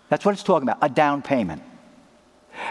That's 0.08 0.24
what 0.24 0.32
it's 0.32 0.42
talking 0.42 0.68
about, 0.68 0.78
a 0.82 0.88
down 0.88 1.22
payment. 1.22 1.62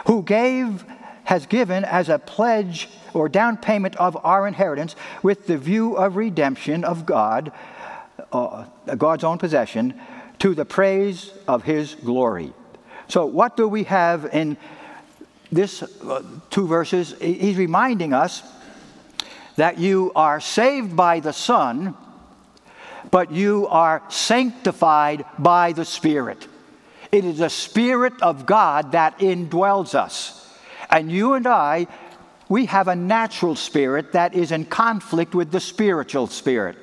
Who 0.07 0.23
gave, 0.23 0.85
has 1.25 1.45
given 1.45 1.85
as 1.85 2.09
a 2.09 2.19
pledge 2.19 2.89
or 3.13 3.29
down 3.29 3.57
payment 3.57 3.95
of 3.97 4.17
our 4.25 4.47
inheritance 4.47 4.95
with 5.21 5.47
the 5.47 5.57
view 5.57 5.95
of 5.95 6.15
redemption 6.15 6.83
of 6.83 7.05
God, 7.05 7.51
uh, 8.31 8.65
God's 8.97 9.23
own 9.23 9.37
possession, 9.37 9.99
to 10.39 10.53
the 10.53 10.65
praise 10.65 11.31
of 11.47 11.63
his 11.63 11.95
glory. 11.95 12.53
So, 13.07 13.25
what 13.25 13.55
do 13.55 13.67
we 13.67 13.83
have 13.83 14.25
in 14.33 14.57
this 15.51 15.83
uh, 15.83 16.23
two 16.49 16.67
verses? 16.67 17.15
He's 17.19 17.57
reminding 17.57 18.13
us 18.13 18.43
that 19.55 19.77
you 19.77 20.11
are 20.15 20.39
saved 20.39 20.95
by 20.95 21.19
the 21.19 21.31
Son, 21.31 21.95
but 23.11 23.31
you 23.31 23.67
are 23.67 24.01
sanctified 24.09 25.25
by 25.37 25.73
the 25.73 25.85
Spirit. 25.85 26.47
It 27.11 27.23
is 27.23 27.37
the 27.37 27.49
Spirit 27.49 28.19
of 28.21 28.45
God 28.47 28.93
that 28.93 29.19
indwells 29.19 29.93
us. 29.93 30.42
And 30.93 31.11
you 31.11 31.33
and 31.33 31.47
I, 31.47 31.87
we 32.47 32.67
have 32.67 32.87
a 32.87 32.95
natural 32.95 33.55
spirit 33.55 34.11
that 34.11 34.35
is 34.35 34.51
in 34.51 34.65
conflict 34.65 35.33
with 35.33 35.51
the 35.51 35.59
spiritual 35.59 36.27
spirit. 36.27 36.77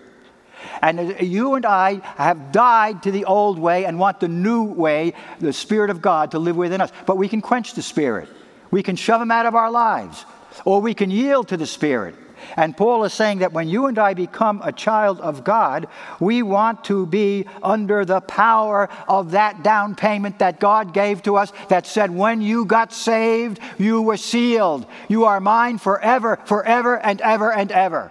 And 0.83 1.21
you 1.21 1.55
and 1.55 1.65
I 1.65 2.01
have 2.17 2.51
died 2.51 3.05
to 3.05 3.13
the 3.13 3.25
old 3.25 3.59
way 3.59 3.85
and 3.85 4.01
want 4.01 4.19
the 4.19 4.29
new 4.29 4.65
way, 4.65 5.15
the 5.39 5.53
Spirit 5.53 5.91
of 5.91 6.03
God, 6.03 6.33
to 6.33 6.39
live 6.39 6.57
within 6.57 6.81
us. 6.81 6.93
But 7.07 7.19
we 7.19 7.29
can 7.29 7.41
quench 7.41 7.75
the 7.75 7.83
Spirit. 7.83 8.29
We 8.71 8.83
can 8.83 8.97
shove 8.97 9.23
him 9.23 9.31
out 9.31 9.47
of 9.47 9.55
our 9.55 9.71
lives, 9.71 10.25
or 10.65 10.81
we 10.81 10.93
can 10.93 11.11
yield 11.11 11.49
to 11.49 11.57
the 11.57 11.67
Spirit. 11.67 12.15
And 12.57 12.77
Paul 12.77 13.05
is 13.05 13.13
saying 13.13 13.39
that 13.39 13.53
when 13.53 13.69
you 13.69 13.87
and 13.87 13.99
I 13.99 14.15
become 14.15 14.61
a 14.63 14.73
child 14.73 15.21
of 15.21 15.45
God, 15.45 15.89
we 16.19 16.43
want 16.43 16.85
to 16.85 17.07
be 17.07 17.47
under 17.63 18.05
the 18.05 18.21
power 18.21 18.89
of 19.09 19.33
that 19.33 19.63
down 19.63 19.95
payment 19.95 20.39
that 20.39 20.61
God 20.61 20.95
gave 20.95 21.23
to 21.25 21.37
us 21.37 21.53
that 21.69 21.87
said, 21.87 22.11
when 22.11 22.41
you 22.41 22.65
got 22.65 22.93
saved, 22.93 23.61
you 23.79 24.03
were 24.03 24.17
sealed. 24.17 24.87
You 25.09 25.25
are 25.25 25.41
mine 25.41 25.79
forever, 25.79 26.39
forever, 26.45 26.99
and 26.99 27.21
ever, 27.21 27.53
and 27.53 27.71
ever. 27.73 28.11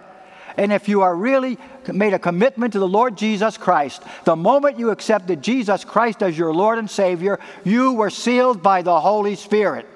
And 0.56 0.72
if 0.72 0.88
you 0.88 1.02
are 1.02 1.14
really 1.14 1.58
made 1.90 2.12
a 2.12 2.18
commitment 2.18 2.72
to 2.74 2.78
the 2.78 2.88
Lord 2.88 3.16
Jesus 3.16 3.56
Christ, 3.56 4.02
the 4.24 4.36
moment 4.36 4.78
you 4.78 4.90
accepted 4.90 5.42
Jesus 5.42 5.84
Christ 5.84 6.22
as 6.22 6.36
your 6.36 6.52
Lord 6.52 6.78
and 6.78 6.90
Savior, 6.90 7.38
you 7.64 7.92
were 7.92 8.10
sealed 8.10 8.62
by 8.62 8.82
the 8.82 9.00
Holy 9.00 9.36
Spirit. 9.36 9.86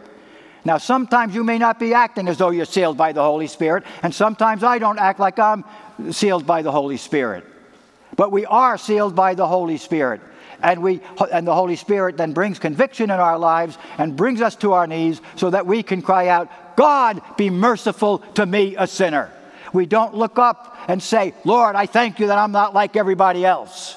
Now, 0.64 0.79
sometimes 0.79 1.35
you 1.35 1.44
may 1.44 1.59
not 1.59 1.79
be 1.79 1.92
acting 1.92 2.27
as 2.27 2.38
though 2.38 2.50
you're 2.50 2.64
sealed 2.64 2.96
by 2.96 3.12
the 3.12 3.22
Holy 3.22 3.46
Spirit, 3.46 3.85
and 4.03 4.14
sometimes 4.14 4.64
I 4.64 4.79
don't 4.79 4.98
act 4.98 5.20
like 5.20 5.38
I'm 5.38 5.64
sealed 6.11 6.46
by 6.46 6.62
the 6.62 6.72
Holy 6.72 6.96
Spirit. 6.96 7.44
But 8.16 8.33
we 8.33 8.46
are 8.46 8.79
sealed 8.79 9.14
by 9.14 9.35
the 9.35 9.46
Holy 9.46 9.77
Spirit. 9.77 10.20
And, 10.62 10.83
we, 10.83 11.03
and 11.33 11.46
the 11.46 11.55
Holy 11.55 11.77
Spirit 11.77 12.16
then 12.16 12.33
brings 12.33 12.59
conviction 12.59 13.11
in 13.11 13.20
our 13.20 13.38
lives 13.38 13.77
and 13.98 14.16
brings 14.16 14.40
us 14.40 14.57
to 14.57 14.72
our 14.72 14.87
knees 14.87 15.20
so 15.37 15.50
that 15.50 15.66
we 15.66 15.83
can 15.83 16.00
cry 16.00 16.29
out, 16.29 16.77
God, 16.77 17.20
be 17.37 17.50
merciful 17.50 18.18
to 18.35 18.46
me, 18.46 18.77
a 18.79 18.87
sinner. 18.87 19.31
We 19.74 19.85
don't 19.85 20.14
look 20.14 20.38
up 20.38 20.79
and 20.88 21.03
say, 21.03 21.35
Lord, 21.44 21.77
I 21.77 21.87
thank 21.87 22.18
you 22.18 22.29
that 22.29 22.38
I'm 22.38 22.53
not 22.53 22.72
like 22.72 22.96
everybody 22.96 23.44
else. 23.44 23.96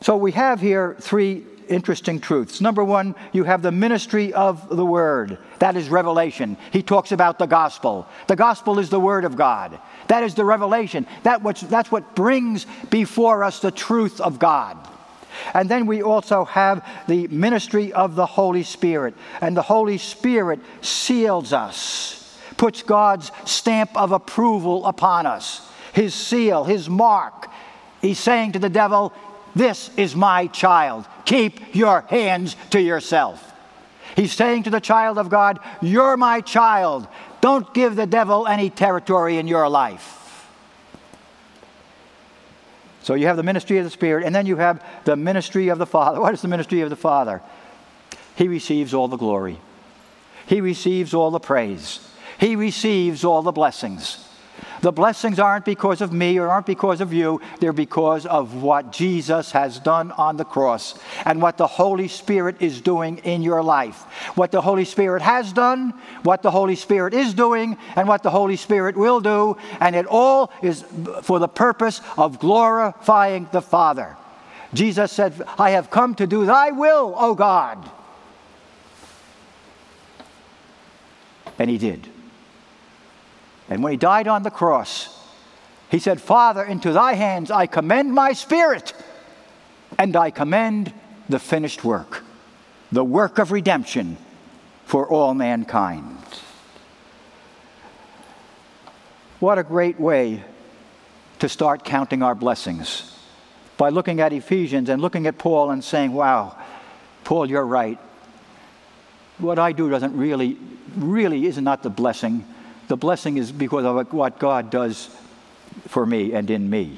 So 0.00 0.16
we 0.16 0.32
have 0.32 0.60
here 0.60 0.96
three 1.00 1.44
interesting 1.68 2.20
truths. 2.20 2.60
Number 2.60 2.84
one, 2.84 3.14
you 3.32 3.44
have 3.44 3.62
the 3.62 3.72
ministry 3.72 4.32
of 4.32 4.68
the 4.74 4.84
Word. 4.84 5.38
That 5.58 5.76
is 5.76 5.88
revelation. 5.88 6.56
He 6.72 6.82
talks 6.82 7.12
about 7.12 7.38
the 7.38 7.46
gospel. 7.46 8.06
The 8.26 8.36
gospel 8.36 8.78
is 8.78 8.90
the 8.90 9.00
Word 9.00 9.24
of 9.24 9.36
God. 9.36 9.78
That 10.08 10.22
is 10.22 10.34
the 10.34 10.44
revelation. 10.44 11.06
That 11.22 11.42
what's, 11.42 11.62
that's 11.62 11.90
what 11.90 12.14
brings 12.14 12.66
before 12.90 13.44
us 13.44 13.60
the 13.60 13.70
truth 13.70 14.20
of 14.20 14.38
God. 14.38 14.76
And 15.52 15.68
then 15.68 15.86
we 15.86 16.02
also 16.02 16.44
have 16.44 16.86
the 17.08 17.28
ministry 17.28 17.92
of 17.92 18.14
the 18.14 18.26
Holy 18.26 18.62
Spirit. 18.62 19.14
And 19.40 19.56
the 19.56 19.62
Holy 19.62 19.98
Spirit 19.98 20.60
seals 20.80 21.52
us, 21.52 22.38
puts 22.56 22.82
God's 22.82 23.30
stamp 23.44 23.96
of 23.96 24.12
approval 24.12 24.86
upon 24.86 25.26
us, 25.26 25.68
his 25.92 26.14
seal, 26.14 26.64
his 26.64 26.88
mark. 26.88 27.48
He's 28.00 28.18
saying 28.18 28.52
to 28.52 28.58
the 28.58 28.68
devil, 28.68 29.12
This 29.54 29.90
is 29.96 30.14
my 30.14 30.46
child. 30.48 31.06
Keep 31.24 31.74
your 31.74 32.02
hands 32.02 32.56
to 32.70 32.80
yourself. 32.80 33.52
He's 34.16 34.32
saying 34.32 34.64
to 34.64 34.70
the 34.70 34.80
child 34.80 35.18
of 35.18 35.28
God, 35.28 35.58
You're 35.80 36.16
my 36.16 36.40
child. 36.40 37.08
Don't 37.40 37.72
give 37.74 37.96
the 37.96 38.06
devil 38.06 38.46
any 38.46 38.70
territory 38.70 39.38
in 39.38 39.48
your 39.48 39.68
life. 39.68 40.20
So 43.02 43.12
you 43.12 43.26
have 43.26 43.36
the 43.36 43.42
ministry 43.42 43.76
of 43.76 43.84
the 43.84 43.90
Spirit, 43.90 44.24
and 44.24 44.34
then 44.34 44.46
you 44.46 44.56
have 44.56 44.82
the 45.04 45.14
ministry 45.14 45.68
of 45.68 45.78
the 45.78 45.86
Father. 45.86 46.20
What 46.22 46.32
is 46.32 46.42
the 46.42 46.48
ministry 46.48 46.80
of 46.80 46.90
the 46.90 46.96
Father? 46.96 47.42
He 48.36 48.48
receives 48.48 48.94
all 48.94 49.08
the 49.08 49.16
glory, 49.16 49.60
He 50.46 50.60
receives 50.60 51.12
all 51.12 51.30
the 51.30 51.40
praise, 51.40 52.00
He 52.38 52.56
receives 52.56 53.24
all 53.24 53.42
the 53.42 53.52
blessings. 53.52 54.26
The 54.84 54.92
blessings 54.92 55.38
aren't 55.38 55.64
because 55.64 56.02
of 56.02 56.12
me 56.12 56.38
or 56.38 56.46
aren't 56.46 56.66
because 56.66 57.00
of 57.00 57.10
you. 57.10 57.40
They're 57.58 57.72
because 57.72 58.26
of 58.26 58.62
what 58.62 58.92
Jesus 58.92 59.50
has 59.52 59.78
done 59.78 60.12
on 60.12 60.36
the 60.36 60.44
cross 60.44 60.94
and 61.24 61.40
what 61.40 61.56
the 61.56 61.66
Holy 61.66 62.06
Spirit 62.06 62.60
is 62.60 62.82
doing 62.82 63.16
in 63.24 63.40
your 63.40 63.62
life. 63.62 64.02
What 64.36 64.52
the 64.52 64.60
Holy 64.60 64.84
Spirit 64.84 65.22
has 65.22 65.54
done, 65.54 65.94
what 66.22 66.42
the 66.42 66.50
Holy 66.50 66.76
Spirit 66.76 67.14
is 67.14 67.32
doing, 67.32 67.78
and 67.96 68.06
what 68.06 68.22
the 68.22 68.28
Holy 68.28 68.56
Spirit 68.56 68.94
will 68.94 69.20
do. 69.20 69.56
And 69.80 69.96
it 69.96 70.04
all 70.04 70.52
is 70.62 70.84
for 71.22 71.38
the 71.38 71.48
purpose 71.48 72.02
of 72.18 72.38
glorifying 72.38 73.48
the 73.52 73.62
Father. 73.62 74.18
Jesus 74.74 75.10
said, 75.12 75.32
I 75.56 75.70
have 75.70 75.90
come 75.90 76.14
to 76.16 76.26
do 76.26 76.44
thy 76.44 76.72
will, 76.72 77.14
O 77.16 77.34
God. 77.34 77.90
And 81.58 81.70
he 81.70 81.78
did. 81.78 82.06
And 83.68 83.82
when 83.82 83.92
he 83.92 83.96
died 83.96 84.28
on 84.28 84.42
the 84.42 84.50
cross, 84.50 85.20
he 85.90 85.98
said, 85.98 86.20
Father, 86.20 86.62
into 86.62 86.92
thy 86.92 87.14
hands 87.14 87.50
I 87.50 87.66
commend 87.66 88.12
my 88.12 88.32
spirit, 88.32 88.92
and 89.98 90.16
I 90.16 90.30
commend 90.30 90.92
the 91.28 91.38
finished 91.38 91.84
work, 91.84 92.22
the 92.92 93.04
work 93.04 93.38
of 93.38 93.52
redemption 93.52 94.16
for 94.84 95.08
all 95.08 95.34
mankind. 95.34 96.18
What 99.40 99.58
a 99.58 99.62
great 99.62 99.98
way 99.98 100.42
to 101.38 101.48
start 101.48 101.84
counting 101.84 102.22
our 102.22 102.34
blessings 102.34 103.16
by 103.76 103.88
looking 103.88 104.20
at 104.20 104.32
Ephesians 104.32 104.88
and 104.88 105.02
looking 105.02 105.26
at 105.26 105.38
Paul 105.38 105.70
and 105.70 105.82
saying, 105.82 106.12
Wow, 106.12 106.56
Paul, 107.24 107.50
you're 107.50 107.66
right. 107.66 107.98
What 109.38 109.58
I 109.58 109.72
do 109.72 109.90
doesn't 109.90 110.16
really, 110.16 110.56
really 110.96 111.46
is 111.46 111.58
not 111.58 111.82
the 111.82 111.90
blessing 111.90 112.44
the 112.94 112.98
blessing 112.98 113.38
is 113.38 113.50
because 113.50 113.84
of 113.84 114.12
what 114.12 114.38
God 114.38 114.70
does 114.70 115.10
for 115.88 116.06
me 116.06 116.32
and 116.32 116.48
in 116.48 116.70
me. 116.70 116.96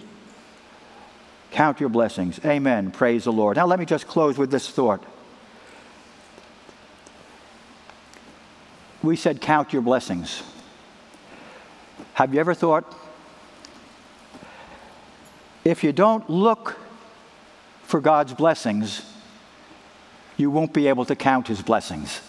Count 1.53 1.81
your 1.81 1.89
blessings. 1.89 2.39
Amen. 2.45 2.91
Praise 2.91 3.25
the 3.25 3.33
Lord. 3.33 3.57
Now, 3.57 3.65
let 3.65 3.79
me 3.79 3.87
just 3.87 4.07
close 4.07 4.37
with 4.37 4.51
this 4.51 4.69
thought. 4.69 5.03
We 9.03 9.17
said, 9.17 9.41
Count 9.41 9.73
your 9.73 9.81
blessings. 9.81 10.43
Have 12.13 12.35
you 12.35 12.41
ever 12.41 12.53
thought, 12.53 12.95
if 15.65 15.83
you 15.83 15.93
don't 15.93 16.29
look 16.29 16.79
for 17.85 18.03
God's 18.03 18.35
blessings, 18.35 19.01
you 20.37 20.51
won't 20.51 20.75
be 20.75 20.89
able 20.89 21.07
to 21.07 21.17
count 21.17 21.49
his 21.49 21.63
blessings? 21.63 22.21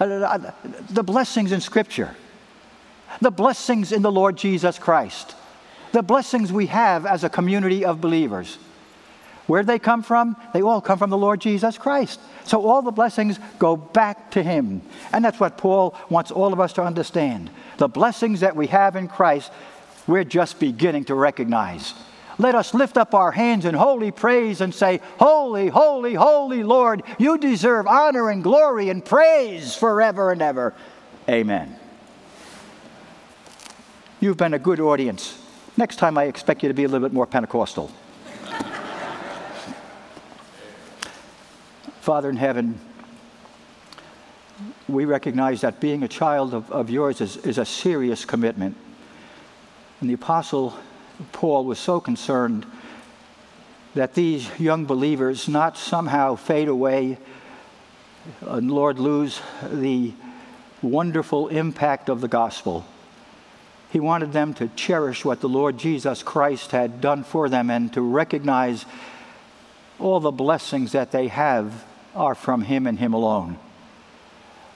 Uh, 0.00 0.04
uh, 0.04 0.52
the 0.90 1.02
blessings 1.02 1.52
in 1.52 1.60
Scripture, 1.60 2.14
the 3.20 3.30
blessings 3.30 3.90
in 3.92 4.02
the 4.02 4.12
Lord 4.12 4.36
Jesus 4.36 4.78
Christ, 4.78 5.34
the 5.92 6.02
blessings 6.02 6.52
we 6.52 6.66
have 6.66 7.04
as 7.06 7.24
a 7.24 7.28
community 7.28 7.84
of 7.84 8.00
believers. 8.00 8.58
Where 9.48 9.62
they 9.62 9.78
come 9.78 10.02
from? 10.02 10.36
They 10.52 10.60
all 10.60 10.82
come 10.82 10.98
from 10.98 11.08
the 11.08 11.16
Lord 11.16 11.40
Jesus 11.40 11.78
Christ. 11.78 12.20
So 12.44 12.68
all 12.68 12.82
the 12.82 12.90
blessings 12.90 13.40
go 13.58 13.76
back 13.76 14.30
to 14.32 14.42
Him. 14.42 14.82
And 15.10 15.24
that's 15.24 15.40
what 15.40 15.56
Paul 15.56 15.96
wants 16.10 16.30
all 16.30 16.52
of 16.52 16.60
us 16.60 16.74
to 16.74 16.82
understand. 16.82 17.50
The 17.78 17.88
blessings 17.88 18.40
that 18.40 18.54
we 18.54 18.66
have 18.66 18.94
in 18.94 19.08
Christ, 19.08 19.50
we're 20.06 20.24
just 20.24 20.60
beginning 20.60 21.06
to 21.06 21.14
recognize. 21.14 21.94
Let 22.38 22.54
us 22.54 22.72
lift 22.72 22.96
up 22.96 23.14
our 23.14 23.32
hands 23.32 23.64
in 23.64 23.74
holy 23.74 24.12
praise 24.12 24.60
and 24.60 24.72
say, 24.72 25.00
Holy, 25.18 25.68
holy, 25.68 26.14
holy 26.14 26.62
Lord, 26.62 27.02
you 27.18 27.36
deserve 27.36 27.88
honor 27.88 28.30
and 28.30 28.44
glory 28.44 28.88
and 28.90 29.04
praise 29.04 29.74
forever 29.74 30.30
and 30.30 30.40
ever. 30.40 30.72
Amen. 31.28 31.76
You've 34.20 34.36
been 34.36 34.54
a 34.54 34.58
good 34.58 34.78
audience. 34.80 35.40
Next 35.76 35.96
time, 35.96 36.16
I 36.16 36.24
expect 36.24 36.62
you 36.62 36.68
to 36.68 36.74
be 36.74 36.84
a 36.84 36.88
little 36.88 37.06
bit 37.06 37.12
more 37.12 37.26
Pentecostal. 37.26 37.88
Father 42.00 42.30
in 42.30 42.36
heaven, 42.36 42.80
we 44.88 45.04
recognize 45.04 45.60
that 45.60 45.80
being 45.80 46.02
a 46.02 46.08
child 46.08 46.54
of, 46.54 46.70
of 46.72 46.88
yours 46.90 47.20
is, 47.20 47.36
is 47.38 47.58
a 47.58 47.64
serious 47.64 48.24
commitment. 48.24 48.76
And 50.00 50.08
the 50.08 50.14
Apostle 50.14 50.76
Paul 51.32 51.64
was 51.64 51.78
so 51.78 52.00
concerned 52.00 52.66
that 53.94 54.14
these 54.14 54.48
young 54.58 54.84
believers 54.84 55.48
not 55.48 55.76
somehow 55.76 56.36
fade 56.36 56.68
away 56.68 57.18
and, 58.42 58.70
Lord, 58.70 58.98
lose 58.98 59.40
the 59.72 60.12
wonderful 60.82 61.48
impact 61.48 62.08
of 62.08 62.20
the 62.20 62.28
gospel. 62.28 62.84
He 63.90 64.00
wanted 64.00 64.32
them 64.32 64.54
to 64.54 64.68
cherish 64.68 65.24
what 65.24 65.40
the 65.40 65.48
Lord 65.48 65.78
Jesus 65.78 66.22
Christ 66.22 66.72
had 66.72 67.00
done 67.00 67.24
for 67.24 67.48
them 67.48 67.70
and 67.70 67.92
to 67.94 68.02
recognize 68.02 68.84
all 69.98 70.20
the 70.20 70.30
blessings 70.30 70.92
that 70.92 71.10
they 71.10 71.28
have 71.28 71.84
are 72.14 72.34
from 72.34 72.62
Him 72.62 72.86
and 72.86 72.98
Him 72.98 73.14
alone. 73.14 73.58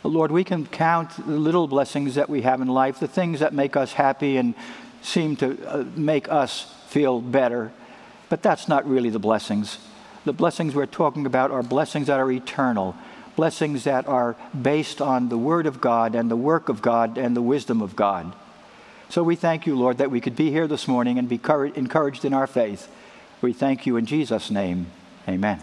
Lord, 0.03 0.33
we 0.33 0.43
can 0.43 0.67
count 0.67 1.11
the 1.11 1.39
little 1.39 1.69
blessings 1.69 2.17
that 2.17 2.29
we 2.29 2.43
have 2.43 2.61
in 2.61 2.67
life, 2.67 2.99
the 2.99 3.07
things 3.07 3.39
that 3.41 3.55
make 3.55 3.77
us 3.77 3.93
happy 3.93 4.37
and 4.37 4.55
seem 5.03 5.37
to 5.37 5.59
uh, 5.67 5.85
make 5.97 6.31
us 6.31 6.73
feel 6.89 7.21
better, 7.21 7.73
but 8.29 8.43
that's 8.43 8.69
not 8.69 8.89
really 8.89 9.11
the 9.11 9.19
blessings. 9.19 9.79
The 10.25 10.33
blessings 10.33 10.75
we're 10.75 10.87
talking 10.87 11.27
about 11.27 11.51
are 11.51 11.63
blessings 11.63 12.07
that 12.07 12.21
are 12.21 12.31
eternal, 12.31 12.95
blessings 13.37 13.85
that 13.85 14.07
are 14.07 14.37
based 14.61 15.01
on 15.01 15.29
the 15.29 15.39
Word 15.39 15.67
of 15.67 15.81
God 15.81 16.15
and 16.15 16.31
the 16.31 16.37
work 16.37 16.69
of 16.69 16.81
God 16.81 17.19
and 17.19 17.37
the 17.37 17.43
wisdom 17.43 17.83
of 17.83 17.97
God. 17.97 18.33
So 19.09 19.23
we 19.23 19.37
thank 19.37 19.67
you, 19.67 19.77
Lord, 19.77 19.99
that 19.99 20.11
we 20.11 20.21
could 20.21 20.37
be 20.37 20.51
here 20.51 20.67
this 20.67 20.89
morning 20.89 21.19
and 21.19 21.29
be 21.29 21.41
encouraged 21.75 22.25
in 22.25 22.33
our 22.33 22.47
faith. 22.47 22.89
We 23.43 23.53
thank 23.53 23.85
you 23.85 23.97
in 23.97 24.07
Jesus' 24.07 24.51
name. 24.51 24.87
Amen. 25.29 25.61